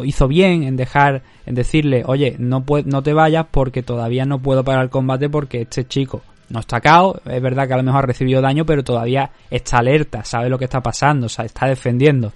hizo 0.05 0.27
bien 0.27 0.61
en 0.61 0.75
dejar, 0.75 1.23
en 1.47 1.55
decirle, 1.55 2.03
oye, 2.05 2.35
no, 2.37 2.63
no 2.85 3.01
te 3.01 3.13
vayas 3.13 3.47
porque 3.49 3.81
todavía 3.81 4.25
no 4.25 4.37
puedo 4.37 4.63
parar 4.63 4.83
el 4.83 4.91
combate 4.91 5.29
porque 5.29 5.61
este 5.61 5.87
chico 5.87 6.21
no 6.49 6.59
está 6.59 6.79
cao, 6.79 7.19
es 7.25 7.41
verdad 7.41 7.67
que 7.67 7.73
a 7.73 7.77
lo 7.77 7.83
mejor 7.83 8.03
ha 8.03 8.07
recibido 8.07 8.41
daño, 8.41 8.65
pero 8.65 8.83
todavía 8.83 9.31
está 9.49 9.79
alerta, 9.79 10.23
sabe 10.23 10.49
lo 10.49 10.57
que 10.57 10.65
está 10.65 10.81
pasando, 10.81 11.25
o 11.25 11.29
sea, 11.29 11.45
está 11.45 11.67
defendiendo. 11.67 12.31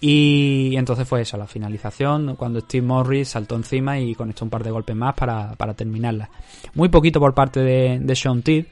Y 0.00 0.76
entonces 0.76 1.08
fue 1.08 1.22
eso, 1.22 1.36
la 1.36 1.46
finalización, 1.46 2.36
cuando 2.36 2.60
Steve 2.60 2.86
Morris 2.86 3.30
saltó 3.30 3.56
encima 3.56 3.98
y 3.98 4.14
conectó 4.14 4.44
un 4.44 4.50
par 4.50 4.62
de 4.62 4.70
golpes 4.70 4.94
más 4.94 5.14
para, 5.14 5.74
terminarla. 5.74 6.28
Muy 6.74 6.90
poquito 6.90 7.18
por 7.18 7.34
parte 7.34 7.60
de, 7.60 8.14
Sean 8.14 8.42
T. 8.42 8.66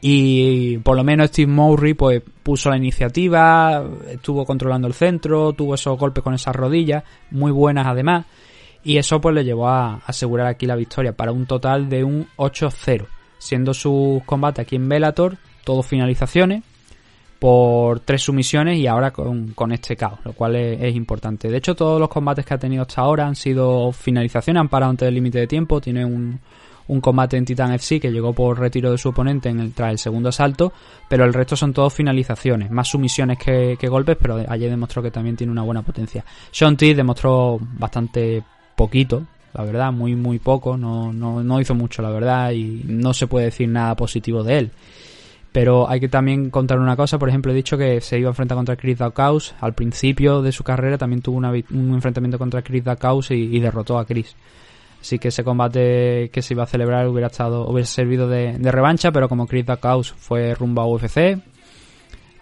Y 0.00 0.78
por 0.78 0.96
lo 0.96 1.04
menos 1.04 1.28
Steve 1.28 1.50
Mowry 1.50 1.94
pues 1.94 2.22
puso 2.42 2.70
la 2.70 2.76
iniciativa, 2.76 3.84
estuvo 4.08 4.46
controlando 4.46 4.88
el 4.88 4.94
centro, 4.94 5.52
tuvo 5.52 5.74
esos 5.74 5.98
golpes 5.98 6.24
con 6.24 6.32
esas 6.32 6.56
rodillas, 6.56 7.04
muy 7.30 7.52
buenas 7.52 7.86
además. 7.86 8.24
Y 8.82 8.96
eso 8.96 9.20
pues 9.20 9.34
le 9.34 9.44
llevó 9.44 9.68
a 9.68 9.96
asegurar 10.06 10.46
aquí 10.46 10.66
la 10.66 10.76
victoria 10.76 11.12
para 11.12 11.32
un 11.32 11.44
total 11.46 11.88
de 11.88 12.02
un 12.02 12.26
8-0 12.36 13.06
siendo 13.38 13.74
sus 13.74 14.22
combates 14.24 14.64
aquí 14.64 14.76
en 14.76 14.88
Bellator 14.88 15.36
todos 15.64 15.86
finalizaciones 15.86 16.62
por 17.38 18.00
tres 18.00 18.22
sumisiones 18.22 18.78
y 18.78 18.86
ahora 18.86 19.10
con, 19.10 19.72
este 19.72 19.96
caos, 19.96 20.18
lo 20.24 20.32
cual 20.32 20.56
es, 20.56 20.94
importante. 20.94 21.50
De 21.50 21.58
hecho, 21.58 21.74
todos 21.74 22.00
los 22.00 22.08
combates 22.08 22.46
que 22.46 22.54
ha 22.54 22.58
tenido 22.58 22.82
hasta 22.82 23.02
ahora 23.02 23.26
han 23.26 23.36
sido 23.36 23.92
finalizaciones, 23.92 24.60
han 24.60 24.68
parado 24.68 24.90
antes 24.90 25.06
del 25.06 25.14
límite 25.14 25.40
de 25.40 25.46
tiempo, 25.46 25.80
tiene 25.80 26.06
un, 26.06 26.40
un 26.88 27.00
combate 27.00 27.36
en 27.36 27.44
Titan 27.44 27.72
FC 27.72 28.00
que 28.00 28.10
llegó 28.10 28.32
por 28.32 28.58
retiro 28.58 28.90
de 28.90 28.98
su 28.98 29.10
oponente 29.10 29.48
en 29.48 29.60
el, 29.60 29.72
tras 29.72 29.90
el 29.90 29.98
segundo 29.98 30.28
asalto, 30.28 30.72
pero 31.08 31.24
el 31.24 31.32
resto 31.32 31.56
son 31.56 31.72
todos 31.72 31.92
finalizaciones, 31.92 32.70
más 32.70 32.88
sumisiones 32.88 33.38
que, 33.38 33.76
golpes, 33.88 34.16
pero 34.20 34.42
ayer 34.48 34.70
demostró 34.70 35.02
que 35.02 35.10
también 35.10 35.36
tiene 35.36 35.52
una 35.52 35.62
buena 35.62 35.82
potencia. 35.82 36.24
Sean 36.50 36.76
demostró 36.76 37.58
bastante 37.60 38.42
poquito, 38.74 39.24
la 39.54 39.64
verdad, 39.64 39.92
muy, 39.92 40.16
muy 40.16 40.40
poco, 40.40 40.76
no, 40.76 41.12
no, 41.12 41.42
no 41.42 41.60
hizo 41.60 41.74
mucho, 41.74 42.02
la 42.02 42.10
verdad, 42.10 42.50
y 42.50 42.82
no 42.86 43.14
se 43.14 43.28
puede 43.28 43.46
decir 43.46 43.68
nada 43.68 43.94
positivo 43.94 44.42
de 44.42 44.58
él. 44.58 44.70
Pero 45.52 45.88
hay 45.88 46.00
que 46.00 46.08
también 46.08 46.50
contar 46.50 46.80
una 46.80 46.96
cosa, 46.96 47.16
por 47.16 47.28
ejemplo, 47.28 47.52
he 47.52 47.54
dicho 47.54 47.78
que 47.78 48.00
se 48.00 48.18
iba 48.18 48.28
a 48.28 48.32
enfrentar 48.32 48.56
contra 48.56 48.74
Chris 48.74 48.98
Dawkins. 48.98 49.54
Al 49.60 49.72
principio 49.72 50.42
de 50.42 50.50
su 50.50 50.64
carrera 50.64 50.98
también 50.98 51.22
tuvo 51.22 51.36
un 51.36 51.94
enfrentamiento 51.94 52.38
contra 52.38 52.62
Chris 52.62 52.82
Dawkins 52.82 53.30
y, 53.30 53.60
derrotó 53.60 53.96
a 53.96 54.04
Chris. 54.04 54.34
Así 55.00 55.20
que 55.20 55.28
ese 55.28 55.44
combate 55.44 56.30
que 56.32 56.42
se 56.42 56.54
iba 56.54 56.64
a 56.64 56.66
celebrar 56.66 57.06
hubiera 57.06 57.28
estado, 57.28 57.68
hubiera 57.68 57.86
servido 57.86 58.28
de, 58.28 58.58
revancha, 58.58 59.12
pero 59.12 59.28
como 59.28 59.46
Chris 59.46 59.64
Dawkins 59.64 60.10
fue 60.10 60.56
rumbo 60.56 60.80
a 60.82 60.86
UFC, 60.88 61.38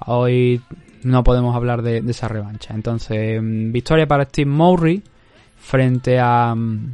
hoy 0.06 0.62
no 1.02 1.22
podemos 1.22 1.54
hablar 1.54 1.82
de, 1.82 2.00
de 2.00 2.10
esa 2.12 2.28
revancha. 2.28 2.72
Entonces, 2.74 3.42
mm, 3.42 3.72
victoria 3.72 4.06
para 4.06 4.24
Steve 4.24 4.50
Mowry, 4.50 5.02
frente 5.62 6.18
a 6.18 6.52
um, 6.52 6.92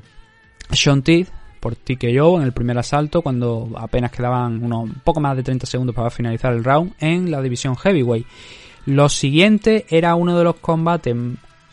Sean 0.70 1.02
Teeth 1.02 1.28
por 1.58 1.74
TKO 1.74 2.38
en 2.38 2.42
el 2.42 2.52
primer 2.52 2.78
asalto 2.78 3.22
cuando 3.22 3.70
apenas 3.76 4.12
quedaban 4.12 4.62
unos 4.62 4.90
poco 5.02 5.20
más 5.20 5.36
de 5.36 5.42
30 5.42 5.66
segundos 5.66 5.96
para 5.96 6.10
finalizar 6.10 6.52
el 6.52 6.62
round 6.62 6.92
en 7.00 7.30
la 7.30 7.42
división 7.42 7.76
heavyweight. 7.76 8.26
Lo 8.86 9.08
siguiente 9.08 9.86
era 9.88 10.14
uno 10.14 10.38
de 10.38 10.44
los 10.44 10.56
combates 10.56 11.16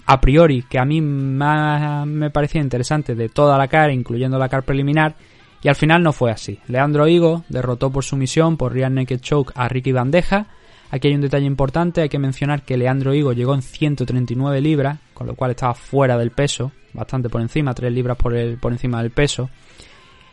a 0.08 0.22
priori 0.22 0.64
que 0.64 0.80
a 0.80 0.86
mí 0.86 1.02
más 1.02 2.08
me 2.08 2.32
parecía 2.32 2.62
interesante 2.62 3.16
de 3.16 3.30
toda 3.30 3.58
la 3.58 3.68
cara, 3.68 3.94
incluyendo 3.94 4.40
la 4.40 4.50
cara 4.50 4.64
preliminar, 4.64 5.16
y 5.62 5.68
al 5.68 5.76
final 5.76 6.04
no 6.04 6.14
fue 6.14 6.32
así. 6.32 6.60
Leandro 6.68 7.08
Higo 7.08 7.44
derrotó 7.50 7.92
por 7.92 8.04
sumisión 8.04 8.58
por 8.58 8.74
Real 8.74 8.94
Naked 8.94 9.20
Choke 9.20 9.54
a 9.56 9.68
Ricky 9.68 9.92
Bandeja 9.92 10.48
Aquí 10.92 11.08
hay 11.08 11.16
un 11.16 11.22
detalle 11.22 11.46
importante, 11.46 12.02
hay 12.02 12.10
que 12.10 12.20
mencionar 12.20 12.64
que 12.64 12.78
Leandro 12.78 13.14
Higo 13.14 13.34
llegó 13.34 13.54
en 13.54 13.62
139 13.62 14.62
libras, 14.62 15.00
con 15.14 15.28
lo 15.28 15.36
cual 15.36 15.52
estaba 15.52 15.74
fuera 15.74 16.18
del 16.18 16.32
peso, 16.32 16.72
bastante 16.96 17.30
por 17.30 17.42
encima, 17.42 17.74
3 17.74 17.92
libras 17.92 18.18
por, 18.18 18.36
el, 18.36 18.58
por 18.58 18.72
encima 18.72 19.02
del 19.02 19.12
peso. 19.12 19.50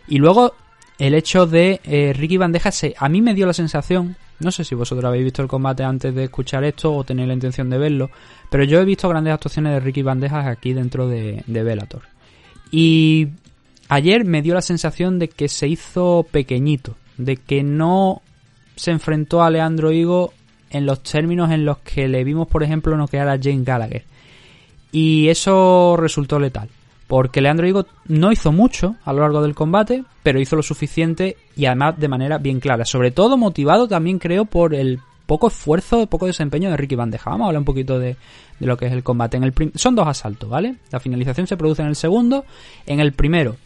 Y 0.08 0.18
luego 0.18 0.54
el 0.98 1.14
hecho 1.14 1.46
de 1.46 1.80
eh, 1.84 2.12
Ricky 2.12 2.36
Bandeja, 2.36 2.70
se, 2.70 2.94
a 2.96 3.08
mí 3.08 3.20
me 3.20 3.34
dio 3.34 3.46
la 3.46 3.52
sensación, 3.52 4.16
no 4.40 4.50
sé 4.50 4.64
si 4.64 4.74
vosotros 4.74 5.04
habéis 5.04 5.24
visto 5.24 5.42
el 5.42 5.48
combate 5.48 5.84
antes 5.84 6.14
de 6.14 6.24
escuchar 6.24 6.64
esto 6.64 6.94
o 6.94 7.04
tenéis 7.04 7.28
la 7.28 7.34
intención 7.34 7.70
de 7.70 7.78
verlo, 7.78 8.10
pero 8.50 8.64
yo 8.64 8.80
he 8.80 8.84
visto 8.84 9.08
grandes 9.08 9.34
actuaciones 9.34 9.72
de 9.72 9.80
Ricky 9.80 10.02
Bandejas 10.02 10.46
aquí 10.46 10.72
dentro 10.72 11.08
de, 11.08 11.42
de 11.46 11.62
Bellator. 11.62 12.02
Y 12.70 13.28
ayer 13.88 14.24
me 14.24 14.42
dio 14.42 14.54
la 14.54 14.62
sensación 14.62 15.18
de 15.18 15.28
que 15.28 15.48
se 15.48 15.68
hizo 15.68 16.26
pequeñito, 16.30 16.96
de 17.16 17.36
que 17.36 17.62
no 17.62 18.22
se 18.76 18.90
enfrentó 18.90 19.42
a 19.42 19.50
Leandro 19.50 19.92
Higo 19.92 20.32
en 20.70 20.86
los 20.86 21.02
términos 21.02 21.50
en 21.50 21.64
los 21.64 21.78
que 21.78 22.08
le 22.08 22.24
vimos, 22.24 22.48
por 22.48 22.62
ejemplo, 22.62 22.96
noquear 22.96 23.28
a 23.28 23.38
Jane 23.38 23.62
Gallagher. 23.62 24.04
Y 24.92 25.28
eso 25.28 25.96
resultó 25.98 26.38
letal. 26.38 26.68
Porque 27.08 27.40
Leandro 27.40 27.66
Higo 27.66 27.86
no 28.06 28.30
hizo 28.30 28.52
mucho 28.52 28.96
a 29.04 29.12
lo 29.12 29.20
largo 29.20 29.42
del 29.42 29.54
combate, 29.54 30.04
pero 30.22 30.40
hizo 30.40 30.56
lo 30.56 30.62
suficiente 30.62 31.36
y 31.56 31.66
además 31.66 31.98
de 31.98 32.08
manera 32.08 32.38
bien 32.38 32.60
clara. 32.60 32.84
Sobre 32.84 33.10
todo 33.10 33.36
motivado 33.36 33.88
también 33.88 34.18
creo 34.18 34.44
por 34.44 34.74
el 34.74 35.00
poco 35.26 35.48
esfuerzo, 35.48 36.06
poco 36.06 36.26
desempeño 36.26 36.70
de 36.70 36.76
Ricky 36.76 36.94
Bandeja. 36.94 37.30
Vamos 37.30 37.46
a 37.46 37.48
hablar 37.48 37.60
un 37.60 37.64
poquito 37.64 37.98
de, 37.98 38.16
lo 38.60 38.76
que 38.76 38.86
es 38.86 38.92
el 38.92 39.02
combate. 39.02 39.36
En 39.36 39.44
el 39.44 39.54
son 39.74 39.94
dos 39.94 40.06
asaltos, 40.06 40.48
¿vale? 40.48 40.76
La 40.90 41.00
finalización 41.00 41.46
se 41.46 41.56
produce 41.56 41.82
en 41.82 41.88
el 41.88 41.96
segundo. 41.96 42.44
En 42.86 43.00
el 43.00 43.12
primero 43.12 43.56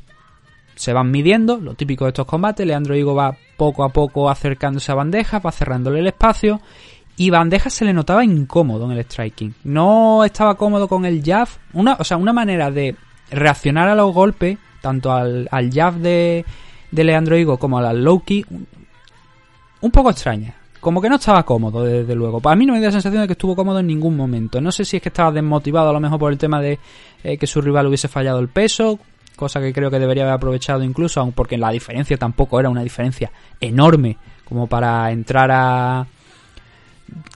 se 0.74 0.92
van 0.92 1.10
midiendo, 1.10 1.56
lo 1.56 1.74
típico 1.74 2.04
de 2.04 2.10
estos 2.10 2.26
combates. 2.26 2.66
Leandro 2.66 2.94
Higo 2.94 3.14
va 3.14 3.36
poco 3.56 3.84
a 3.84 3.88
poco 3.88 4.28
acercándose 4.30 4.92
a 4.92 4.94
Bandeja, 4.94 5.38
va 5.38 5.52
cerrándole 5.52 6.00
el 6.00 6.06
espacio 6.06 6.60
y 7.16 7.30
Bandeja 7.30 7.70
se 7.70 7.84
le 7.84 7.94
notaba 7.94 8.24
incómodo 8.24 8.84
en 8.84 8.98
el 8.98 9.04
striking. 9.04 9.54
No 9.64 10.24
estaba 10.24 10.56
cómodo 10.56 10.86
con 10.86 11.04
el 11.06 11.22
jab. 11.24 11.48
Una, 11.72 11.96
o 11.98 12.04
sea, 12.04 12.18
una 12.18 12.32
manera 12.32 12.70
de 12.70 12.94
reaccionar 13.30 13.88
a 13.88 13.94
los 13.94 14.12
golpes, 14.12 14.58
tanto 14.82 15.12
al, 15.12 15.48
jab 15.72 15.94
de, 15.94 16.44
de 16.90 17.04
Leandro 17.04 17.36
Higo 17.36 17.58
como 17.58 17.78
al 17.78 18.04
low 18.04 18.22
kick, 18.22 18.46
un 19.80 19.90
poco 19.90 20.10
extraña. 20.10 20.54
como 20.80 21.00
que 21.00 21.08
no 21.08 21.16
estaba 21.16 21.42
cómodo, 21.44 21.84
desde 21.84 22.14
luego. 22.14 22.40
Para 22.40 22.54
mí 22.54 22.66
no 22.66 22.74
me 22.74 22.80
dio 22.80 22.88
la 22.88 22.92
sensación 22.92 23.22
de 23.22 23.28
que 23.28 23.32
estuvo 23.32 23.56
cómodo 23.56 23.80
en 23.80 23.86
ningún 23.86 24.14
momento. 24.14 24.60
No 24.60 24.70
sé 24.70 24.84
si 24.84 24.98
es 24.98 25.02
que 25.02 25.08
estaba 25.08 25.32
desmotivado 25.32 25.88
a 25.88 25.92
lo 25.94 26.00
mejor 26.00 26.18
por 26.18 26.32
el 26.32 26.38
tema 26.38 26.60
de 26.60 26.78
eh, 27.24 27.38
que 27.38 27.46
su 27.46 27.62
rival 27.62 27.86
hubiese 27.86 28.08
fallado 28.08 28.40
el 28.40 28.48
peso, 28.48 28.98
cosa 29.36 29.58
que 29.60 29.72
creo 29.72 29.90
que 29.90 29.98
debería 29.98 30.24
haber 30.24 30.34
aprovechado 30.34 30.82
incluso, 30.82 31.20
aun 31.20 31.32
porque 31.32 31.56
la 31.56 31.70
diferencia 31.70 32.18
tampoco 32.18 32.60
era 32.60 32.68
una 32.68 32.82
diferencia 32.82 33.32
enorme 33.58 34.18
como 34.44 34.66
para 34.66 35.10
entrar 35.10 35.50
a 35.50 36.06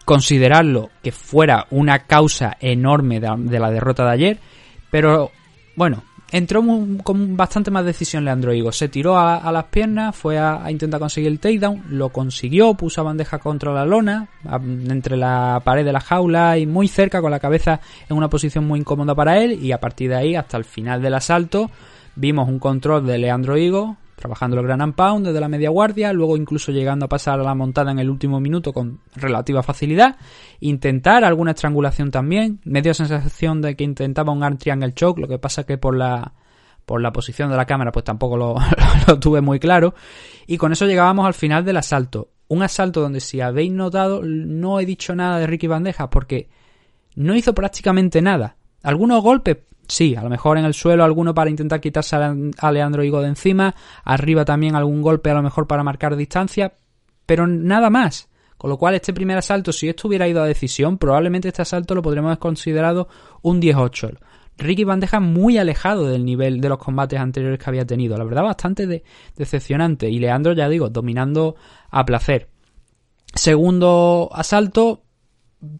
considerarlo 0.04 0.90
que 1.02 1.12
fuera 1.12 1.66
una 1.70 2.00
causa 2.00 2.56
enorme 2.60 3.20
de, 3.20 3.58
la 3.58 3.70
derrota 3.70 4.04
de 4.04 4.10
ayer. 4.10 4.38
Pero 4.90 5.30
bueno, 5.76 6.02
entró 6.32 6.62
con 7.02 7.36
bastante 7.36 7.70
más 7.70 7.84
decisión 7.84 8.24
Leandro 8.24 8.52
Higo. 8.52 8.72
Se 8.72 8.88
tiró 8.88 9.18
a, 9.18 9.50
las 9.52 9.64
piernas, 9.64 10.16
fue 10.16 10.38
a, 10.38 10.70
intentar 10.70 11.00
conseguir 11.00 11.30
el 11.30 11.38
takedown, 11.38 11.84
lo 11.90 12.10
consiguió, 12.10 12.74
puso 12.74 13.00
a 13.00 13.04
bandeja 13.04 13.38
contra 13.38 13.72
la 13.72 13.84
lona, 13.84 14.28
entre 14.88 15.16
la 15.16 15.60
pared 15.64 15.84
de 15.84 15.92
la 15.92 16.00
jaula 16.00 16.58
y 16.58 16.66
muy 16.66 16.88
cerca 16.88 17.20
con 17.20 17.30
la 17.30 17.40
cabeza 17.40 17.80
en 18.08 18.16
una 18.16 18.28
posición 18.28 18.66
muy 18.66 18.80
incómoda 18.80 19.14
para 19.14 19.38
él. 19.38 19.62
Y 19.62 19.72
a 19.72 19.80
partir 19.80 20.10
de 20.10 20.16
ahí, 20.16 20.34
hasta 20.34 20.56
el 20.56 20.64
final 20.64 21.02
del 21.02 21.14
asalto, 21.14 21.70
vimos 22.16 22.48
un 22.48 22.58
control 22.58 23.06
de 23.06 23.18
Leandro 23.18 23.56
Higo 23.56 23.96
trabajando 24.20 24.58
el 24.60 24.66
Gran 24.66 24.92
Pound 24.92 25.26
desde 25.26 25.40
la 25.40 25.48
media 25.48 25.70
guardia, 25.70 26.12
luego 26.12 26.36
incluso 26.36 26.70
llegando 26.70 27.06
a 27.06 27.08
pasar 27.08 27.40
a 27.40 27.42
la 27.42 27.54
montada 27.54 27.90
en 27.90 27.98
el 27.98 28.08
último 28.08 28.38
minuto 28.38 28.72
con 28.72 29.00
relativa 29.16 29.62
facilidad, 29.62 30.16
intentar 30.60 31.24
alguna 31.24 31.50
estrangulación 31.50 32.10
también, 32.10 32.60
medio 32.64 32.94
sensación 32.94 33.60
de 33.60 33.74
que 33.74 33.84
intentaba 33.84 34.32
un 34.32 34.44
arm 34.44 34.58
triangle 34.58 34.94
choke, 34.94 35.18
lo 35.18 35.26
que 35.28 35.38
pasa 35.38 35.64
que 35.64 35.78
por 35.78 35.96
la 35.96 36.34
por 36.86 37.00
la 37.00 37.12
posición 37.12 37.50
de 37.50 37.56
la 37.56 37.66
cámara 37.66 37.92
pues 37.92 38.04
tampoco 38.04 38.36
lo, 38.36 38.56
lo 39.06 39.18
tuve 39.18 39.40
muy 39.40 39.58
claro. 39.58 39.94
Y 40.46 40.56
con 40.58 40.72
eso 40.72 40.86
llegábamos 40.86 41.26
al 41.26 41.34
final 41.34 41.64
del 41.64 41.76
asalto, 41.76 42.30
un 42.48 42.62
asalto 42.62 43.00
donde 43.00 43.20
si 43.20 43.40
habéis 43.40 43.72
notado 43.72 44.22
no 44.24 44.80
he 44.80 44.86
dicho 44.86 45.14
nada 45.14 45.38
de 45.38 45.46
Ricky 45.46 45.66
Bandeja 45.66 46.10
porque 46.10 46.48
no 47.14 47.34
hizo 47.34 47.54
prácticamente 47.54 48.22
nada, 48.22 48.56
algunos 48.82 49.22
golpes 49.22 49.58
sí, 49.90 50.16
a 50.16 50.22
lo 50.22 50.30
mejor 50.30 50.58
en 50.58 50.64
el 50.64 50.74
suelo 50.74 51.04
alguno 51.04 51.34
para 51.34 51.50
intentar 51.50 51.80
quitarse 51.80 52.16
a 52.16 52.72
Leandro 52.72 53.04
Higo 53.04 53.20
de 53.20 53.28
encima, 53.28 53.74
arriba 54.04 54.44
también 54.44 54.74
algún 54.74 55.02
golpe 55.02 55.30
a 55.30 55.34
lo 55.34 55.42
mejor 55.42 55.66
para 55.66 55.82
marcar 55.82 56.16
distancia, 56.16 56.74
pero 57.26 57.46
nada 57.46 57.90
más. 57.90 58.28
Con 58.56 58.68
lo 58.68 58.76
cual 58.76 58.94
este 58.94 59.14
primer 59.14 59.38
asalto, 59.38 59.72
si 59.72 59.88
esto 59.88 60.06
hubiera 60.06 60.28
ido 60.28 60.42
a 60.42 60.46
decisión, 60.46 60.98
probablemente 60.98 61.48
este 61.48 61.62
asalto 61.62 61.94
lo 61.94 62.02
podríamos 62.02 62.28
haber 62.28 62.40
considerado 62.40 63.08
un 63.40 63.58
10-8. 63.58 64.18
Ricky 64.58 64.84
Bandeja 64.84 65.18
muy 65.18 65.56
alejado 65.56 66.06
del 66.06 66.26
nivel 66.26 66.60
de 66.60 66.68
los 66.68 66.76
combates 66.76 67.18
anteriores 67.18 67.58
que 67.58 67.70
había 67.70 67.86
tenido. 67.86 68.18
La 68.18 68.24
verdad, 68.24 68.42
bastante 68.42 69.02
decepcionante. 69.34 70.10
Y 70.10 70.18
Leandro, 70.18 70.52
ya 70.52 70.68
digo, 70.68 70.90
dominando 70.90 71.56
a 71.90 72.04
placer. 72.04 72.50
Segundo 73.34 74.28
asalto, 74.30 75.04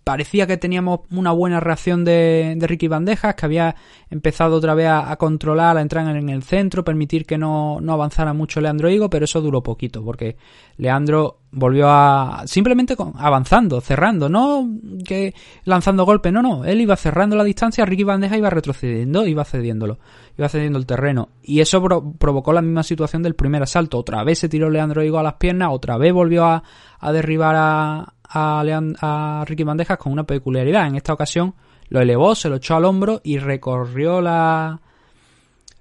parecía 0.05 0.47
que 0.47 0.57
teníamos 0.57 1.01
una 1.11 1.33
buena 1.33 1.61
reacción 1.61 2.05
de, 2.05 2.57
Ricky 2.61 2.89
Bandejas, 2.89 3.35
que 3.35 3.47
había 3.47 3.77
empezado 4.11 4.57
otra 4.57 4.75
vez 4.75 4.89
a, 4.89 5.17
controlar, 5.17 5.77
a 5.79 5.81
entrar 5.81 6.15
en 6.15 6.29
el 6.29 6.43
centro, 6.43 6.85
permitir 6.85 7.25
que 7.25 7.39
no, 7.39 7.81
avanzara 7.89 8.33
mucho 8.33 8.61
Leandro 8.61 8.91
Higo, 8.91 9.09
pero 9.09 9.25
eso 9.25 9.41
duró 9.41 9.63
poquito, 9.63 10.05
porque 10.05 10.37
Leandro 10.77 11.39
volvió 11.53 11.89
a 11.89 12.43
simplemente 12.47 12.95
avanzando, 13.17 13.81
cerrando, 13.81 14.29
no 14.29 14.69
que 15.05 15.35
lanzando 15.65 16.05
golpes, 16.05 16.33
no, 16.33 16.43
no, 16.43 16.65
él 16.65 16.81
iba 16.81 16.95
cerrando 16.97 17.35
la 17.35 17.45
distancia, 17.45 17.85
Ricky 17.85 18.05
Bandeja 18.05 18.37
iba 18.37 18.51
retrocediendo, 18.51 19.27
iba 19.27 19.45
cediéndolo, 19.45 19.99
iba 20.37 20.49
cediendo 20.49 20.79
el 20.79 20.87
terreno, 20.87 21.31
y 21.43 21.61
eso 21.61 21.83
provocó 22.19 22.53
la 22.53 22.63
misma 22.63 22.83
situación 22.83 23.23
del 23.23 23.35
primer 23.35 23.63
asalto, 23.63 23.99
otra 23.99 24.23
vez 24.25 24.39
se 24.39 24.49
tiró 24.49 24.69
Leandro 24.69 25.03
Higo 25.03 25.19
a 25.19 25.23
las 25.23 25.35
piernas, 25.35 25.71
otra 25.73 25.97
vez 25.97 26.13
volvió 26.13 26.45
a, 26.45 26.63
a 26.99 27.13
derribar 27.13 27.57
a, 27.57 28.15
a, 28.33 29.45
Ricky 29.47 29.65
Bandejas 29.65 29.99
con 29.99 30.13
una 30.13 30.25
peculiaridad. 30.25 30.87
En 30.87 30.97
esta 30.97 31.13
ocasión 31.13 31.55
lo 31.89 32.01
elevó, 32.01 32.35
se 32.35 32.49
lo 32.49 32.57
echó 32.57 32.77
al 32.77 32.85
hombro 32.85 33.21
y 33.25 33.39
recorrió 33.39 34.21
la, 34.21 34.81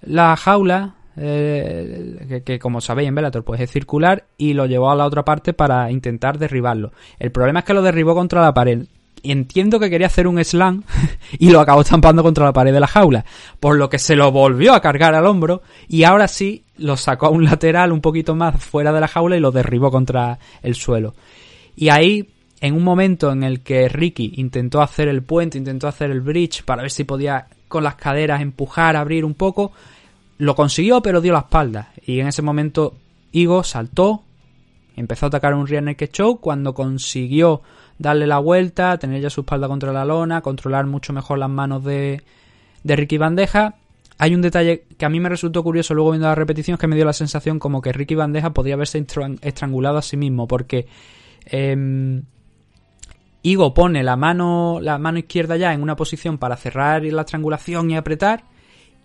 la 0.01 0.35
jaula, 0.35 0.95
eh, 1.15 2.41
que, 2.45 2.59
como 2.59 2.81
sabéis 2.81 3.09
en 3.09 3.15
Bellator 3.15 3.43
pues 3.43 3.61
es 3.61 3.71
circular, 3.71 4.25
y 4.37 4.53
lo 4.53 4.65
llevó 4.65 4.89
a 4.89 4.95
la 4.95 5.05
otra 5.05 5.23
parte 5.23 5.53
para 5.53 5.91
intentar 5.91 6.37
derribarlo. 6.37 6.91
El 7.19 7.31
problema 7.31 7.59
es 7.59 7.65
que 7.65 7.73
lo 7.73 7.81
derribó 7.81 8.15
contra 8.15 8.41
la 8.41 8.53
pared. 8.53 8.85
Entiendo 9.21 9.81
que 9.81 9.89
quería 9.89 10.07
hacer 10.07 10.27
un 10.27 10.43
slam 10.43 10.83
y 11.39 11.49
lo 11.51 11.59
acabó 11.59 11.81
estampando 11.81 12.23
contra 12.23 12.45
la 12.45 12.53
pared 12.53 12.73
de 12.73 12.79
la 12.79 12.87
jaula. 12.87 13.25
Por 13.59 13.75
lo 13.75 13.89
que 13.89 13.99
se 13.99 14.15
lo 14.15 14.31
volvió 14.31 14.73
a 14.73 14.81
cargar 14.81 15.13
al 15.13 15.25
hombro 15.25 15.61
y 15.89 16.03
ahora 16.03 16.29
sí 16.29 16.63
lo 16.77 16.95
sacó 16.95 17.25
a 17.25 17.29
un 17.29 17.43
lateral 17.43 17.91
un 17.91 17.99
poquito 17.99 18.33
más 18.33 18.63
fuera 18.63 18.93
de 18.93 19.01
la 19.01 19.09
jaula 19.09 19.35
y 19.35 19.41
lo 19.41 19.51
derribó 19.51 19.91
contra 19.91 20.39
el 20.63 20.75
suelo. 20.75 21.15
Y 21.75 21.89
ahí 21.89 22.29
en 22.61 22.75
un 22.75 22.83
momento 22.83 23.31
en 23.31 23.43
el 23.43 23.61
que 23.61 23.87
Ricky 23.87 24.33
intentó 24.35 24.81
hacer 24.81 25.07
el 25.07 25.23
puente, 25.23 25.57
intentó 25.57 25.87
hacer 25.87 26.11
el 26.11 26.21
bridge 26.21 26.63
para 26.63 26.81
ver 26.81 26.91
si 26.91 27.03
podía 27.03 27.47
con 27.67 27.83
las 27.83 27.95
caderas 27.95 28.41
empujar, 28.41 28.95
abrir 28.95 29.23
un 29.23 29.35
poco, 29.35 29.71
lo 30.37 30.55
consiguió 30.55 31.01
pero 31.01 31.21
dio 31.21 31.33
la 31.33 31.39
espalda. 31.39 31.93
Y 32.05 32.19
en 32.19 32.27
ese 32.27 32.41
momento 32.41 32.95
Igo 33.31 33.63
saltó, 33.63 34.23
empezó 34.95 35.27
a 35.27 35.27
atacar 35.27 35.53
un 35.53 35.67
rear 35.67 35.83
naked 35.83 36.09
choke 36.11 36.41
cuando 36.41 36.73
consiguió 36.73 37.61
darle 37.97 38.27
la 38.27 38.39
vuelta, 38.39 38.97
tener 38.97 39.21
ya 39.21 39.29
su 39.29 39.41
espalda 39.41 39.67
contra 39.67 39.93
la 39.93 40.05
lona, 40.05 40.41
controlar 40.41 40.85
mucho 40.85 41.13
mejor 41.13 41.37
las 41.37 41.49
manos 41.49 41.83
de, 41.83 42.23
de 42.83 42.95
Ricky 42.95 43.17
Bandeja. 43.17 43.75
Hay 44.17 44.35
un 44.35 44.41
detalle 44.41 44.85
que 44.97 45.05
a 45.05 45.09
mí 45.09 45.19
me 45.19 45.29
resultó 45.29 45.63
curioso 45.63 45.93
luego 45.93 46.11
viendo 46.11 46.27
la 46.27 46.35
repetición, 46.35 46.77
que 46.77 46.87
me 46.87 46.95
dio 46.95 47.05
la 47.05 47.13
sensación 47.13 47.59
como 47.59 47.81
que 47.81 47.93
Ricky 47.93 48.15
Bandeja 48.15 48.49
podía 48.51 48.73
haberse 48.73 49.05
estrangulado 49.41 49.97
a 49.97 50.01
sí 50.01 50.17
mismo, 50.17 50.47
porque 50.47 50.87
em, 51.45 52.23
Igo 53.41 53.73
pone 53.73 54.03
la 54.03 54.15
mano, 54.15 54.79
la 54.81 54.97
mano 54.97 55.19
izquierda 55.19 55.55
ya 55.55 55.73
en 55.73 55.81
una 55.81 55.95
posición 55.95 56.37
para 56.37 56.57
cerrar 56.57 57.03
la 57.03 57.21
estrangulación 57.21 57.89
y 57.91 57.95
apretar. 57.95 58.43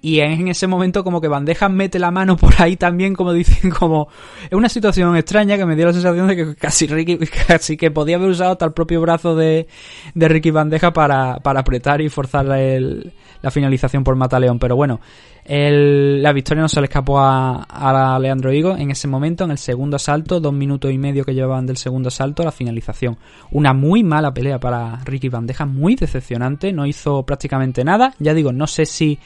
Y 0.04 0.20
en 0.20 0.48
ese 0.48 0.66
momento 0.66 1.02
como 1.02 1.18
que 1.18 1.28
Bandeja 1.28 1.70
mete 1.70 1.98
la 1.98 2.10
mano 2.10 2.36
por 2.36 2.52
ahí 2.58 2.76
también, 2.76 3.14
como 3.14 3.32
dicen, 3.32 3.70
como... 3.78 4.08
Es 4.44 4.52
una 4.52 4.68
situación 4.68 5.16
extraña 5.16 5.56
que 5.56 5.64
me 5.64 5.76
dio 5.76 5.86
la 5.86 5.94
sensación 5.94 6.28
de 6.28 6.36
que 6.36 6.54
casi 6.56 6.86
Ricky, 6.86 7.16
casi 7.46 7.78
que 7.78 7.90
podía 7.90 8.16
haber 8.16 8.28
usado 8.28 8.52
hasta 8.52 8.66
el 8.66 8.74
propio 8.74 9.00
brazo 9.00 9.34
de, 9.34 9.66
de 10.14 10.28
Ricky 10.28 10.50
Bandeja 10.50 10.92
para, 10.92 11.36
para 11.36 11.60
apretar 11.60 12.02
y 12.02 12.10
forzar 12.10 12.44
la 12.44 13.50
finalización 13.50 14.04
por 14.04 14.14
Mataleón. 14.14 14.58
Pero 14.58 14.76
bueno, 14.76 15.00
la 15.46 16.32
victoria 16.34 16.60
no 16.60 16.68
se 16.68 16.82
le 16.82 16.84
escapó 16.84 17.20
a, 17.20 18.18
Leandro 18.20 18.52
Higo 18.52 18.76
en 18.76 18.90
ese 18.90 19.08
momento, 19.08 19.44
en 19.44 19.52
el 19.52 19.58
segundo 19.58 19.96
asalto, 19.96 20.38
dos 20.38 20.52
minutos 20.52 20.92
y 20.92 20.98
medio 20.98 21.24
que 21.24 21.32
llevaban 21.32 21.64
del 21.64 21.78
segundo 21.78 22.08
asalto, 22.08 22.42
la 22.42 22.52
finalización. 22.52 23.16
Una 23.52 23.72
muy 23.72 24.04
mala 24.04 24.34
pelea 24.34 24.60
para 24.60 24.96
Ricky 25.02 25.30
Bandeja, 25.30 25.64
muy 25.64 25.96
decepcionante, 25.96 26.74
no 26.74 26.84
hizo 26.84 27.22
prácticamente 27.22 27.84
nada. 27.84 28.12
Ya 28.18 28.34
digo, 28.34 28.52
no 28.52 28.66
sé 28.66 28.84
si 28.84 29.18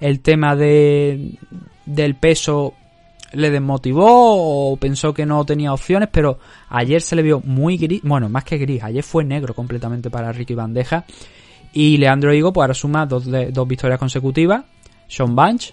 el 0.00 0.20
tema 0.20 0.56
de, 0.56 1.38
del 1.84 2.14
peso 2.14 2.74
le 3.32 3.50
desmotivó 3.50 4.72
o 4.72 4.76
pensó 4.76 5.12
que 5.12 5.26
no 5.26 5.44
tenía 5.44 5.72
opciones, 5.72 6.08
pero 6.10 6.38
ayer 6.68 7.00
se 7.02 7.16
le 7.16 7.22
vio 7.22 7.40
muy 7.44 7.76
gris, 7.76 8.00
bueno, 8.02 8.28
más 8.28 8.44
que 8.44 8.58
gris, 8.58 8.82
ayer 8.82 9.02
fue 9.02 9.24
negro 9.24 9.54
completamente 9.54 10.10
para 10.10 10.32
Ricky 10.32 10.54
Bandeja. 10.54 11.04
Y 11.72 11.98
Leandro 11.98 12.32
Higo, 12.32 12.52
pues 12.52 12.62
ahora 12.62 12.74
suma 12.74 13.04
dos, 13.04 13.26
dos 13.26 13.68
victorias 13.68 13.98
consecutivas 13.98 14.64
sean 15.08 15.34
Bunch 15.34 15.72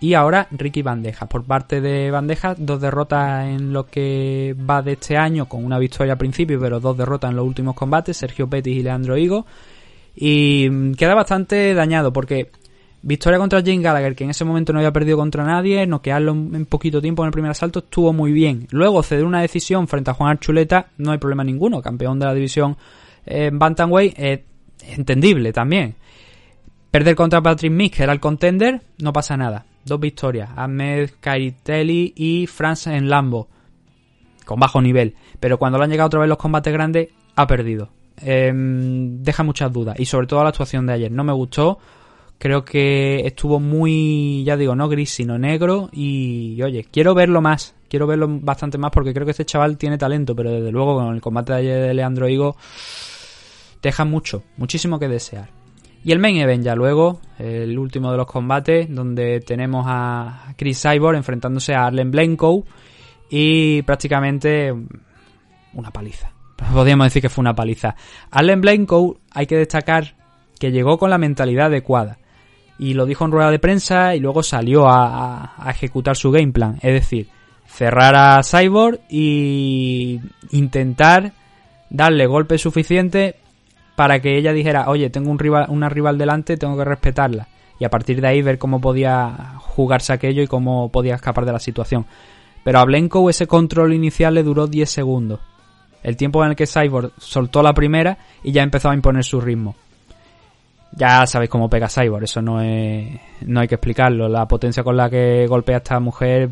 y 0.00 0.14
ahora 0.14 0.48
Ricky 0.50 0.82
Bandeja. 0.82 1.26
Por 1.26 1.44
parte 1.44 1.80
de 1.80 2.10
Bandeja, 2.10 2.54
dos 2.56 2.80
derrotas 2.80 3.46
en 3.46 3.72
lo 3.72 3.86
que 3.86 4.54
va 4.68 4.82
de 4.82 4.92
este 4.92 5.16
año, 5.16 5.48
con 5.48 5.64
una 5.64 5.78
victoria 5.78 6.12
al 6.12 6.18
principio, 6.18 6.60
pero 6.60 6.80
dos 6.80 6.96
derrotas 6.96 7.30
en 7.30 7.36
los 7.36 7.46
últimos 7.46 7.74
combates, 7.74 8.16
Sergio 8.16 8.48
Pettis 8.48 8.76
y 8.76 8.82
Leandro 8.82 9.16
Higo. 9.16 9.46
Y 10.14 10.68
mm, 10.70 10.94
queda 10.94 11.14
bastante 11.14 11.74
dañado 11.74 12.12
porque 12.12 12.50
victoria 13.02 13.38
contra 13.38 13.60
Jane 13.60 13.82
Gallagher, 13.82 14.14
que 14.14 14.24
en 14.24 14.30
ese 14.30 14.44
momento 14.44 14.72
no 14.72 14.78
había 14.78 14.92
perdido 14.92 15.16
contra 15.16 15.44
nadie, 15.44 15.86
noquearlo 15.86 16.32
en 16.32 16.66
poquito 16.66 17.00
tiempo 17.00 17.22
en 17.22 17.26
el 17.26 17.32
primer 17.32 17.50
asalto 17.50 17.80
estuvo 17.80 18.12
muy 18.12 18.32
bien. 18.32 18.66
Luego 18.70 19.02
ceder 19.02 19.24
una 19.24 19.40
decisión 19.40 19.88
frente 19.88 20.10
a 20.10 20.14
Juan 20.14 20.30
Archuleta, 20.30 20.88
no 20.98 21.12
hay 21.12 21.18
problema 21.18 21.44
ninguno, 21.44 21.80
campeón 21.82 22.18
de 22.18 22.26
la 22.26 22.34
división 22.34 22.76
en 23.26 23.58
Bantamweight, 23.58 24.18
es 24.18 24.40
entendible 24.96 25.52
también. 25.52 25.94
Perder 26.90 27.14
contra 27.14 27.42
Patrick 27.42 27.72
Mick, 27.72 27.96
que 27.96 28.02
era 28.02 28.12
el 28.12 28.20
contender, 28.20 28.80
no 28.98 29.12
pasa 29.12 29.36
nada. 29.36 29.66
Dos 29.84 30.00
victorias. 30.00 30.50
Ahmed 30.56 31.10
Kaitelli 31.20 32.14
y 32.16 32.46
Franz 32.46 32.86
en 32.86 33.10
Lambo. 33.10 33.48
Con 34.46 34.58
bajo 34.58 34.80
nivel. 34.80 35.14
Pero 35.38 35.58
cuando 35.58 35.78
le 35.78 35.84
han 35.84 35.90
llegado 35.90 36.06
otra 36.06 36.20
vez 36.20 36.28
los 36.28 36.38
combates 36.38 36.72
grandes, 36.72 37.10
ha 37.36 37.46
perdido. 37.46 37.90
Em, 38.16 39.22
deja 39.22 39.42
muchas 39.42 39.70
dudas. 39.70 40.00
Y 40.00 40.06
sobre 40.06 40.26
todo 40.26 40.42
la 40.42 40.48
actuación 40.48 40.86
de 40.86 40.94
ayer. 40.94 41.12
No 41.12 41.24
me 41.24 41.32
gustó. 41.32 41.78
Creo 42.38 42.64
que 42.64 43.26
estuvo 43.26 43.58
muy, 43.58 44.44
ya 44.44 44.56
digo, 44.56 44.74
no 44.76 44.88
gris, 44.88 45.10
sino 45.10 45.38
negro. 45.38 45.88
Y 45.92 46.60
oye, 46.62 46.86
quiero 46.90 47.14
verlo 47.14 47.40
más. 47.40 47.74
Quiero 47.88 48.06
verlo 48.06 48.28
bastante 48.28 48.78
más 48.78 48.90
porque 48.92 49.12
creo 49.12 49.24
que 49.24 49.32
este 49.32 49.44
chaval 49.44 49.76
tiene 49.76 49.98
talento. 49.98 50.36
Pero 50.36 50.52
desde 50.52 50.70
luego 50.70 50.96
con 50.96 51.14
el 51.14 51.20
combate 51.20 51.52
de 51.52 51.58
ayer 51.58 51.82
de 51.82 51.94
Leandro 51.94 52.28
Higo, 52.28 52.56
deja 53.82 54.04
mucho, 54.04 54.44
muchísimo 54.56 54.98
que 54.98 55.08
desear. 55.08 55.50
Y 56.04 56.12
el 56.12 56.20
main 56.20 56.36
event 56.36 56.64
ya 56.64 56.76
luego, 56.76 57.20
el 57.38 57.76
último 57.76 58.12
de 58.12 58.16
los 58.16 58.26
combates, 58.26 58.92
donde 58.94 59.40
tenemos 59.40 59.84
a 59.88 60.54
Chris 60.56 60.80
Cyborg 60.80 61.16
enfrentándose 61.16 61.74
a 61.74 61.86
Arlen 61.86 62.12
Blenko 62.12 62.64
y 63.28 63.82
prácticamente 63.82 64.72
una 65.74 65.90
paliza. 65.90 66.32
podríamos 66.72 67.06
decir 67.06 67.22
que 67.22 67.28
fue 67.28 67.42
una 67.42 67.54
paliza. 67.54 67.94
Allen 68.30 68.60
Blanco 68.60 69.20
hay 69.30 69.46
que 69.46 69.56
destacar 69.56 70.16
que 70.58 70.72
llegó 70.72 70.98
con 70.98 71.10
la 71.10 71.18
mentalidad 71.18 71.66
adecuada. 71.66 72.18
Y 72.78 72.94
lo 72.94 73.06
dijo 73.06 73.24
en 73.24 73.32
rueda 73.32 73.50
de 73.50 73.58
prensa 73.58 74.14
y 74.14 74.20
luego 74.20 74.42
salió 74.42 74.88
a, 74.88 75.54
ejecutar 75.68 76.16
su 76.16 76.30
game 76.30 76.52
plan. 76.52 76.76
Es 76.80 76.92
decir, 76.92 77.28
cerrar 77.66 78.14
a 78.14 78.42
Cyborg 78.42 79.00
y 79.08 80.20
intentar 80.50 81.32
darle 81.90 82.26
golpe 82.26 82.58
suficiente 82.58 83.36
para 83.96 84.20
que 84.20 84.38
ella 84.38 84.52
dijera, 84.52 84.88
oye, 84.88 85.10
tengo 85.10 85.30
un 85.30 85.38
rival, 85.38 85.66
una 85.70 85.88
rival 85.88 86.18
delante, 86.18 86.56
tengo 86.56 86.76
que 86.76 86.84
respetarla. 86.84 87.48
Y 87.80 87.84
a 87.84 87.90
partir 87.90 88.20
de 88.20 88.28
ahí 88.28 88.42
ver 88.42 88.58
cómo 88.58 88.80
podía 88.80 89.54
jugarse 89.58 90.12
aquello 90.12 90.42
y 90.42 90.46
cómo 90.46 90.90
podía 90.90 91.16
escapar 91.16 91.44
de 91.44 91.52
la 91.52 91.58
situación. 91.58 92.06
Pero 92.64 92.78
a 92.78 92.84
Blenko 92.84 93.28
ese 93.30 93.46
control 93.46 93.92
inicial 93.92 94.34
le 94.34 94.42
duró 94.42 94.66
10 94.66 94.90
segundos. 94.90 95.40
El 96.02 96.16
tiempo 96.16 96.44
en 96.44 96.50
el 96.50 96.56
que 96.56 96.66
Cyborg 96.66 97.12
soltó 97.18 97.62
la 97.62 97.74
primera 97.74 98.18
y 98.42 98.52
ya 98.52 98.62
empezó 98.62 98.90
a 98.90 98.94
imponer 98.94 99.24
su 99.24 99.40
ritmo. 99.40 99.74
Ya 100.92 101.26
sabéis 101.26 101.50
cómo 101.50 101.68
pega 101.68 101.88
Cyborg, 101.88 102.24
eso 102.24 102.40
no, 102.40 102.60
es, 102.60 103.08
no 103.42 103.60
hay 103.60 103.68
que 103.68 103.76
explicarlo. 103.76 104.28
La 104.28 104.48
potencia 104.48 104.82
con 104.82 104.96
la 104.96 105.10
que 105.10 105.46
golpea 105.46 105.76
a 105.76 105.78
esta 105.78 106.00
mujer 106.00 106.50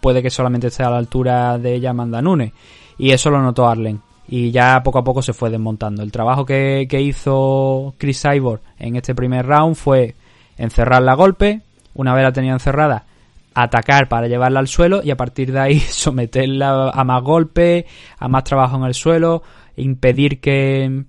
puede 0.00 0.22
que 0.22 0.30
solamente 0.30 0.68
esté 0.68 0.82
a 0.82 0.90
la 0.90 0.98
altura 0.98 1.58
de 1.58 1.74
ella 1.74 1.90
Amanda 1.90 2.20
Nunes. 2.20 2.52
Y 2.98 3.10
eso 3.10 3.30
lo 3.30 3.40
notó 3.40 3.66
Arlen. 3.66 4.00
Y 4.28 4.50
ya 4.50 4.82
poco 4.82 4.98
a 4.98 5.04
poco 5.04 5.22
se 5.22 5.32
fue 5.32 5.48
desmontando. 5.50 6.02
El 6.02 6.12
trabajo 6.12 6.44
que, 6.44 6.86
que 6.88 7.00
hizo 7.00 7.94
Chris 7.96 8.20
Cyborg 8.20 8.60
en 8.78 8.96
este 8.96 9.14
primer 9.14 9.46
round 9.46 9.74
fue 9.74 10.14
encerrarla 10.58 11.12
a 11.12 11.16
golpe. 11.16 11.62
Una 11.94 12.14
vez 12.14 12.24
la 12.24 12.32
tenía 12.32 12.52
encerrada, 12.52 13.06
atacar 13.54 14.08
para 14.08 14.28
llevarla 14.28 14.60
al 14.60 14.68
suelo 14.68 15.00
y 15.02 15.10
a 15.10 15.16
partir 15.16 15.50
de 15.50 15.60
ahí 15.60 15.80
someterla 15.88 16.90
a 16.90 17.04
más 17.04 17.22
golpes, 17.22 17.86
a 18.18 18.28
más 18.28 18.44
trabajo 18.44 18.76
en 18.76 18.84
el 18.84 18.94
suelo, 18.94 19.42
impedir 19.76 20.40
que, 20.40 21.04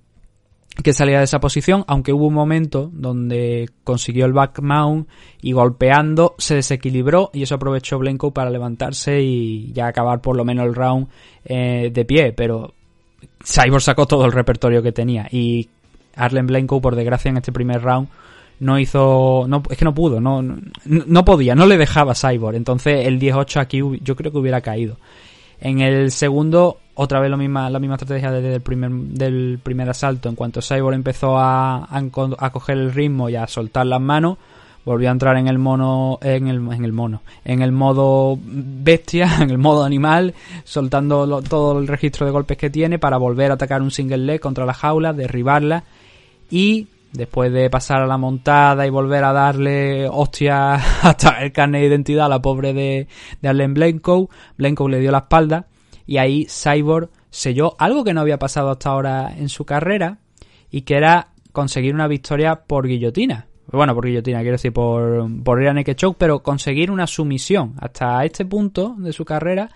que 0.82 0.92
saliera 0.92 1.20
de 1.20 1.24
esa 1.24 1.40
posición, 1.40 1.84
aunque 1.88 2.12
hubo 2.12 2.26
un 2.26 2.34
momento 2.34 2.90
donde 2.92 3.68
consiguió 3.84 4.24
el 4.24 4.32
back 4.32 4.60
mount 4.60 5.08
y 5.42 5.52
golpeando 5.52 6.34
se 6.38 6.54
desequilibró 6.54 7.30
y 7.32 7.42
eso 7.42 7.56
aprovechó 7.56 7.98
Blenko 7.98 8.30
para 8.32 8.50
levantarse 8.50 9.20
y 9.20 9.72
ya 9.72 9.88
acabar 9.88 10.20
por 10.20 10.36
lo 10.36 10.44
menos 10.44 10.66
el 10.66 10.74
round 10.74 11.08
eh, 11.44 11.90
de 11.92 12.04
pie, 12.04 12.32
pero 12.32 12.72
Cyborg 13.44 13.82
sacó 13.82 14.06
todo 14.06 14.24
el 14.24 14.32
repertorio 14.32 14.82
que 14.82 14.92
tenía 14.92 15.26
y 15.30 15.68
Arlen 16.16 16.46
Blenko 16.46 16.80
por 16.80 16.96
desgracia 16.96 17.30
en 17.30 17.38
este 17.38 17.52
primer 17.52 17.82
round 17.82 18.08
no 18.60 18.78
hizo 18.78 19.46
no 19.48 19.62
es 19.70 19.78
que 19.78 19.84
no 19.84 19.94
pudo 19.94 20.20
no 20.20 20.42
no, 20.42 21.24
podía 21.24 21.54
no 21.54 21.66
le 21.66 21.78
dejaba 21.78 22.14
Cyborg 22.14 22.56
entonces 22.56 23.06
el 23.06 23.18
10-8 23.18 23.60
aquí 23.60 23.80
yo 24.02 24.16
creo 24.16 24.30
que 24.30 24.38
hubiera 24.38 24.60
caído 24.60 24.96
en 25.60 25.80
el 25.80 26.10
segundo 26.10 26.78
otra 26.94 27.20
vez 27.20 27.30
lo 27.30 27.36
misma, 27.36 27.70
la 27.70 27.78
misma 27.78 27.94
estrategia 27.94 28.30
desde 28.30 28.56
el 28.56 28.60
primer, 28.60 28.90
del 28.90 29.58
primer 29.62 29.88
asalto. 29.88 30.28
En 30.28 30.34
cuanto 30.34 30.60
Cyborg 30.60 30.94
empezó 30.94 31.38
a, 31.38 31.88
coger 32.52 32.76
el 32.76 32.92
ritmo 32.92 33.28
y 33.28 33.36
a 33.36 33.46
soltar 33.46 33.86
las 33.86 34.00
manos, 34.00 34.36
volvió 34.84 35.08
a 35.08 35.12
entrar 35.12 35.36
en 35.38 35.48
el 35.48 35.58
mono, 35.58 36.18
en 36.20 36.48
el 36.48 36.60
mono, 36.60 37.22
en 37.44 37.62
el 37.62 37.72
modo 37.72 38.38
bestia, 38.42 39.30
en 39.40 39.50
el 39.50 39.58
modo 39.58 39.84
animal, 39.84 40.34
soltando 40.64 41.40
todo 41.42 41.78
el 41.78 41.88
registro 41.88 42.26
de 42.26 42.32
golpes 42.32 42.58
que 42.58 42.68
tiene 42.68 42.98
para 42.98 43.16
volver 43.16 43.50
a 43.50 43.54
atacar 43.54 43.80
un 43.80 43.90
single 43.90 44.18
leg 44.18 44.40
contra 44.40 44.66
la 44.66 44.74
jaula, 44.74 45.14
derribarla 45.14 45.84
y 46.50 46.86
después 47.12 47.52
de 47.52 47.70
pasar 47.70 48.02
a 48.02 48.06
la 48.06 48.18
montada 48.18 48.86
y 48.86 48.90
volver 48.90 49.24
a 49.24 49.32
darle 49.32 50.08
hostia 50.08 50.74
hasta 51.02 51.42
el 51.42 51.52
carne 51.52 51.80
de 51.80 51.86
identidad 51.86 52.26
a 52.26 52.28
la 52.28 52.42
pobre 52.42 52.72
de, 52.72 53.08
de 53.40 53.48
Arlen 53.48 53.74
Blenko, 53.74 54.28
Blenko 54.56 54.88
le 54.88 55.00
dio 55.00 55.10
la 55.10 55.18
espalda 55.18 55.66
y 56.06 56.18
ahí 56.18 56.46
Cyborg 56.46 57.10
selló 57.30 57.76
algo 57.78 58.04
que 58.04 58.14
no 58.14 58.20
había 58.20 58.38
pasado 58.38 58.70
hasta 58.70 58.90
ahora 58.90 59.32
en 59.36 59.48
su 59.48 59.64
carrera 59.64 60.18
y 60.70 60.82
que 60.82 60.96
era 60.96 61.28
conseguir 61.52 61.94
una 61.94 62.08
victoria 62.08 62.64
por 62.66 62.86
guillotina. 62.86 63.46
Bueno, 63.72 63.94
por 63.94 64.06
guillotina, 64.06 64.40
quiero 64.40 64.56
decir, 64.56 64.72
por, 64.72 65.28
por 65.44 65.64
a 65.64 65.72
naked 65.72 65.96
pero 66.18 66.42
conseguir 66.42 66.90
una 66.90 67.06
sumisión. 67.06 67.74
Hasta 67.78 68.24
este 68.24 68.44
punto 68.44 68.96
de 68.98 69.12
su 69.12 69.24
carrera 69.24 69.70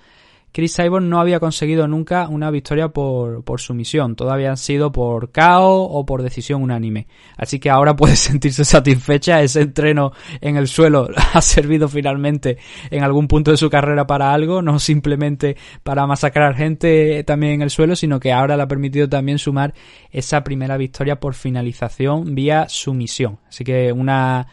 Chris 0.54 0.76
Cyborg 0.76 1.02
no 1.02 1.18
había 1.18 1.40
conseguido 1.40 1.88
nunca 1.88 2.28
una 2.28 2.48
victoria 2.48 2.86
por, 2.86 3.42
por 3.42 3.60
sumisión. 3.60 4.14
Todavía 4.14 4.50
han 4.50 4.56
sido 4.56 4.92
por 4.92 5.32
KO 5.32 5.82
o 5.82 6.06
por 6.06 6.22
decisión 6.22 6.62
unánime. 6.62 7.08
Así 7.36 7.58
que 7.58 7.70
ahora 7.70 7.96
puede 7.96 8.14
sentirse 8.16 8.64
satisfecha. 8.64 9.42
Ese 9.42 9.62
entreno 9.62 10.12
en 10.40 10.56
el 10.56 10.68
suelo 10.68 11.08
ha 11.32 11.40
servido 11.40 11.88
finalmente 11.88 12.58
en 12.92 13.02
algún 13.02 13.26
punto 13.26 13.50
de 13.50 13.56
su 13.56 13.68
carrera 13.68 14.06
para 14.06 14.32
algo. 14.32 14.62
No 14.62 14.78
simplemente 14.78 15.56
para 15.82 16.06
masacrar 16.06 16.54
gente 16.54 17.24
también 17.24 17.54
en 17.54 17.62
el 17.62 17.70
suelo, 17.70 17.96
sino 17.96 18.20
que 18.20 18.32
ahora 18.32 18.56
le 18.56 18.62
ha 18.62 18.68
permitido 18.68 19.08
también 19.08 19.40
sumar 19.40 19.74
esa 20.12 20.44
primera 20.44 20.76
victoria 20.76 21.18
por 21.18 21.34
finalización 21.34 22.32
vía 22.36 22.68
sumisión. 22.68 23.40
Así 23.48 23.64
que 23.64 23.90
una 23.90 24.46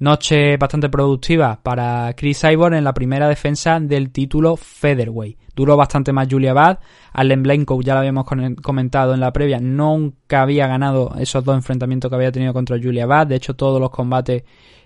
Noche 0.00 0.56
bastante 0.56 0.88
productiva 0.88 1.58
para 1.60 2.12
Chris 2.16 2.40
Cyborg 2.40 2.74
en 2.74 2.84
la 2.84 2.94
primera 2.94 3.28
defensa 3.28 3.80
del 3.80 4.10
título 4.10 4.56
Featherweight. 4.56 5.36
Duró 5.56 5.76
bastante 5.76 6.12
más 6.12 6.28
Julia 6.30 6.52
Bad. 6.52 6.78
Allen 7.14 7.42
Blanco, 7.42 7.80
ya 7.82 7.94
lo 7.94 8.00
habíamos 8.00 8.24
comentado 8.62 9.12
en 9.14 9.18
la 9.18 9.32
previa, 9.32 9.58
nunca 9.58 10.42
había 10.42 10.68
ganado 10.68 11.16
esos 11.18 11.44
dos 11.44 11.56
enfrentamientos 11.56 12.08
que 12.08 12.14
había 12.14 12.30
tenido 12.30 12.52
contra 12.52 12.78
Julia 12.80 13.06
Bad. 13.06 13.26
De 13.26 13.36
hecho, 13.36 13.54
todos 13.54 13.80
los 13.80 13.90
combates 13.90 14.44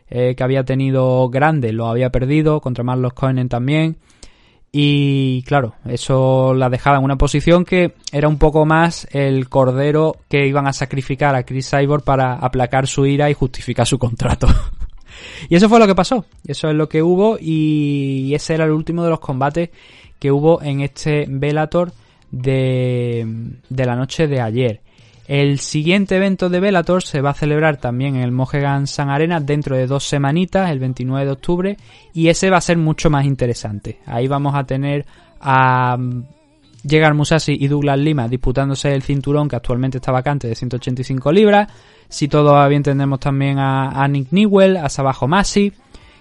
eh, 0.08 0.34
que 0.34 0.42
había 0.42 0.64
tenido 0.64 1.28
grandes 1.28 1.74
los 1.74 1.88
había 1.88 2.10
perdido. 2.10 2.62
Contra 2.62 2.82
Marlos 2.82 3.12
Cohen 3.12 3.50
también. 3.50 3.98
Y 4.74 5.42
claro, 5.42 5.74
eso 5.84 6.54
la 6.54 6.70
dejaba 6.70 6.96
en 6.96 7.04
una 7.04 7.18
posición 7.18 7.66
que 7.66 7.94
era 8.10 8.28
un 8.28 8.38
poco 8.38 8.64
más 8.64 9.06
el 9.12 9.50
cordero 9.50 10.16
que 10.30 10.46
iban 10.46 10.66
a 10.66 10.72
sacrificar 10.72 11.34
a 11.34 11.42
Chris 11.42 11.68
Cyborg 11.68 12.02
para 12.02 12.36
aplacar 12.36 12.86
su 12.86 13.04
ira 13.04 13.28
y 13.28 13.34
justificar 13.34 13.86
su 13.86 13.98
contrato. 13.98 14.46
Y 15.48 15.56
eso 15.56 15.68
fue 15.68 15.78
lo 15.78 15.86
que 15.86 15.94
pasó, 15.94 16.24
eso 16.46 16.68
es 16.68 16.74
lo 16.74 16.88
que 16.88 17.02
hubo 17.02 17.36
y 17.40 18.32
ese 18.34 18.54
era 18.54 18.64
el 18.64 18.70
último 18.70 19.04
de 19.04 19.10
los 19.10 19.20
combates 19.20 19.70
que 20.18 20.30
hubo 20.30 20.62
en 20.62 20.80
este 20.80 21.26
Velator 21.28 21.92
de, 22.30 23.26
la 23.68 23.96
noche 23.96 24.26
de 24.26 24.40
ayer. 24.40 24.80
El 25.28 25.60
siguiente 25.60 26.16
evento 26.16 26.48
de 26.48 26.60
Velator 26.60 27.02
se 27.02 27.20
va 27.20 27.30
a 27.30 27.34
celebrar 27.34 27.76
también 27.76 28.16
en 28.16 28.22
el 28.22 28.32
Mohegan 28.32 28.86
Sun 28.86 29.08
Arena 29.08 29.40
dentro 29.40 29.76
de 29.76 29.86
dos 29.86 30.04
semanitas, 30.04 30.70
el 30.70 30.80
29 30.80 31.26
de 31.26 31.32
octubre, 31.32 31.76
y 32.12 32.28
ese 32.28 32.50
va 32.50 32.58
a 32.58 32.60
ser 32.60 32.76
mucho 32.76 33.08
más 33.08 33.24
interesante. 33.24 33.98
Ahí 34.06 34.26
vamos 34.26 34.54
a 34.54 34.64
tener 34.64 35.06
a 35.40 35.96
Llegar 36.84 37.14
Musashi 37.14 37.56
y 37.60 37.68
Douglas 37.68 37.98
Lima 37.98 38.28
disputándose 38.28 38.92
el 38.92 39.02
cinturón 39.02 39.48
que 39.48 39.56
actualmente 39.56 39.98
está 39.98 40.10
vacante 40.10 40.48
de 40.48 40.54
185 40.54 41.32
libras. 41.32 41.68
Si 42.12 42.28
todo 42.28 42.68
bien 42.68 42.82
tendremos 42.82 43.20
también 43.20 43.58
a, 43.58 44.06
Nick 44.06 44.32
Newell, 44.32 44.76
a 44.76 44.90
Sabajo 44.90 45.26
Masi 45.26 45.72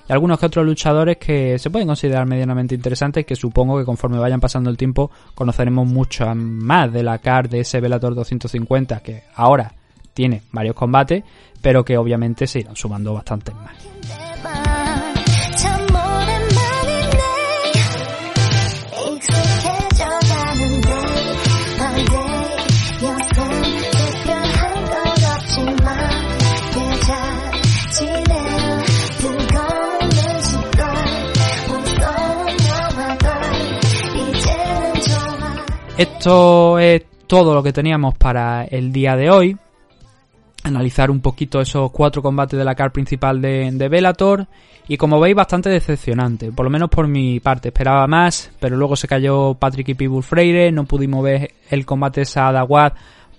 y 0.08 0.12
algunos 0.14 0.40
que 0.40 0.46
otros 0.46 0.66
luchadores 0.66 1.18
que 1.18 1.60
se 1.60 1.70
pueden 1.70 1.86
considerar 1.86 2.26
medianamente 2.26 2.74
interesantes 2.74 3.26
que 3.26 3.36
supongo 3.36 3.78
que 3.78 3.84
conforme 3.84 4.18
vayan 4.18 4.40
pasando 4.40 4.70
el 4.70 4.78
tiempo 4.78 5.12
conoceremos 5.36 5.86
mucho 5.86 6.34
más 6.34 6.94
de 6.94 7.04
la 7.04 7.18
car 7.18 7.50
de 7.50 7.60
ese 7.60 7.82
Velator 7.82 8.16
250 8.16 9.02
que 9.02 9.24
ahora 9.36 9.74
tiene 10.14 10.44
varios 10.54 10.76
combates 10.76 11.26
pero 11.62 11.84
que 11.84 11.98
obviamente 11.98 12.48
se 12.48 12.62
irán 12.62 12.78
sumando 12.78 13.14
bastantes 13.14 13.54
más. 13.54 14.31
Esto 36.02 36.80
es 36.80 37.04
todo 37.28 37.54
lo 37.54 37.62
que 37.62 37.72
teníamos 37.72 38.18
para 38.18 38.64
el 38.64 38.92
día 38.92 39.16
de 39.16 39.30
hoy. 39.30 39.56
Analizar 40.64 41.12
un 41.12 41.22
poquito 41.22 41.62
esos 41.62 41.92
cuatro 41.92 42.24
combates 42.24 42.58
de 42.58 42.66
la 42.66 42.74
car 42.74 42.92
principal 42.92 43.40
de, 43.40 43.70
de 43.72 43.88
Bellator. 43.88 44.48
Y 44.88 44.98
como 44.98 45.20
veis, 45.20 45.36
bastante 45.36 45.70
decepcionante. 45.70 46.52
Por 46.52 46.66
lo 46.66 46.72
menos 46.72 46.90
por 46.90 47.08
mi 47.08 47.40
parte. 47.40 47.68
Esperaba 47.68 48.08
más, 48.08 48.52
pero 48.60 48.78
luego 48.78 48.96
se 48.96 49.08
cayó 49.08 49.54
Patrick 49.54 49.90
y 49.90 49.94
Pibul 49.94 50.24
Freire. 50.24 50.72
No 50.72 50.86
pudimos 50.86 51.24
ver 51.24 51.52
el 51.70 51.86
combate 51.86 52.26
Saadawad 52.26 52.94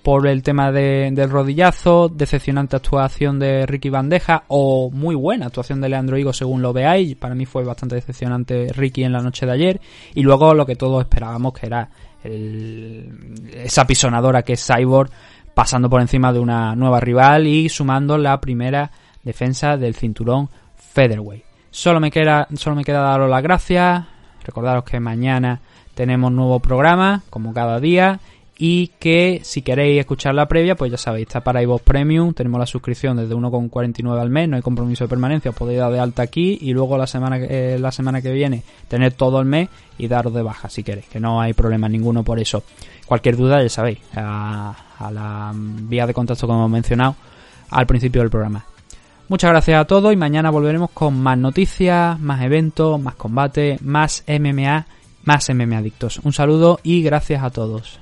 por 0.04 0.28
el 0.28 0.44
tema 0.44 0.70
del 0.70 1.30
rodillazo, 1.30 2.08
decepcionante 2.08 2.76
actuación 2.76 3.40
de 3.40 3.66
Ricky 3.66 3.88
Bandeja 3.88 4.44
o 4.48 4.88
muy 4.90 5.16
buena 5.16 5.46
actuación 5.46 5.80
de 5.80 5.88
Leandro 5.88 6.16
Higo 6.16 6.32
según 6.32 6.62
lo 6.62 6.72
veáis. 6.72 7.16
Para 7.16 7.34
mí 7.34 7.44
fue 7.44 7.64
bastante 7.64 7.96
decepcionante 7.96 8.68
Ricky 8.72 9.02
en 9.02 9.12
la 9.12 9.20
noche 9.20 9.46
de 9.46 9.52
ayer. 9.52 9.80
Y 10.14 10.22
luego 10.22 10.54
lo 10.54 10.64
que 10.64 10.76
todos 10.76 11.02
esperábamos 11.02 11.54
que 11.54 11.66
era 11.66 11.88
esa 12.24 13.86
pisonadora 13.86 14.42
que 14.42 14.54
es 14.54 14.66
Cyborg 14.66 15.10
pasando 15.54 15.90
por 15.90 16.00
encima 16.00 16.32
de 16.32 16.38
una 16.38 16.74
nueva 16.74 17.00
rival 17.00 17.46
y 17.46 17.68
sumando 17.68 18.16
la 18.18 18.40
primera 18.40 18.90
defensa 19.22 19.76
del 19.76 19.94
cinturón 19.94 20.48
Featherweight. 20.76 21.44
Solo 21.70 22.00
me 22.00 22.10
queda, 22.10 22.46
solo 22.54 22.76
me 22.76 22.84
queda 22.84 23.00
daros 23.00 23.30
las 23.30 23.42
gracias. 23.42 24.04
Recordaros 24.44 24.84
que 24.84 25.00
mañana 25.00 25.60
tenemos 25.94 26.32
nuevo 26.32 26.60
programa, 26.60 27.22
como 27.30 27.52
cada 27.54 27.80
día. 27.80 28.20
Y 28.64 28.92
que 29.00 29.40
si 29.42 29.62
queréis 29.62 29.98
escuchar 29.98 30.36
la 30.36 30.46
previa, 30.46 30.76
pues 30.76 30.88
ya 30.92 30.96
sabéis, 30.96 31.26
está 31.26 31.40
para 31.40 31.60
iVoox 31.64 31.82
Premium, 31.82 32.32
tenemos 32.32 32.60
la 32.60 32.66
suscripción 32.66 33.16
desde 33.16 33.34
1,49 33.34 34.20
al 34.20 34.30
mes, 34.30 34.48
no 34.48 34.54
hay 34.54 34.62
compromiso 34.62 35.02
de 35.02 35.08
permanencia, 35.08 35.50
os 35.50 35.56
podéis 35.56 35.80
dar 35.80 35.90
de 35.90 35.98
alta 35.98 36.22
aquí 36.22 36.58
y 36.60 36.72
luego 36.72 36.96
la 36.96 37.08
semana, 37.08 37.38
eh, 37.38 37.76
la 37.80 37.90
semana 37.90 38.22
que 38.22 38.30
viene 38.30 38.62
tener 38.86 39.14
todo 39.14 39.40
el 39.40 39.46
mes 39.46 39.68
y 39.98 40.06
daros 40.06 40.32
de 40.32 40.42
baja 40.42 40.68
si 40.68 40.84
queréis, 40.84 41.06
que 41.06 41.18
no 41.18 41.40
hay 41.40 41.54
problema 41.54 41.88
ninguno 41.88 42.22
por 42.22 42.38
eso. 42.38 42.62
Cualquier 43.04 43.36
duda, 43.36 43.60
ya 43.60 43.68
sabéis, 43.68 43.98
a, 44.14 44.76
a 44.96 45.10
la 45.10 45.52
vía 45.52 46.06
de 46.06 46.14
contacto 46.14 46.46
como 46.46 46.60
hemos 46.60 46.70
mencionado 46.70 47.16
al 47.68 47.86
principio 47.88 48.20
del 48.20 48.30
programa. 48.30 48.64
Muchas 49.26 49.50
gracias 49.50 49.80
a 49.80 49.86
todos 49.86 50.12
y 50.12 50.16
mañana 50.16 50.50
volveremos 50.50 50.90
con 50.90 51.20
más 51.20 51.36
noticias, 51.36 52.16
más 52.20 52.40
eventos, 52.42 53.00
más 53.00 53.16
combate, 53.16 53.78
más 53.82 54.22
MMA, 54.28 54.86
más 55.24 55.50
MMA 55.52 55.78
adictos. 55.78 56.20
Un 56.22 56.32
saludo 56.32 56.78
y 56.84 57.02
gracias 57.02 57.42
a 57.42 57.50
todos. 57.50 57.98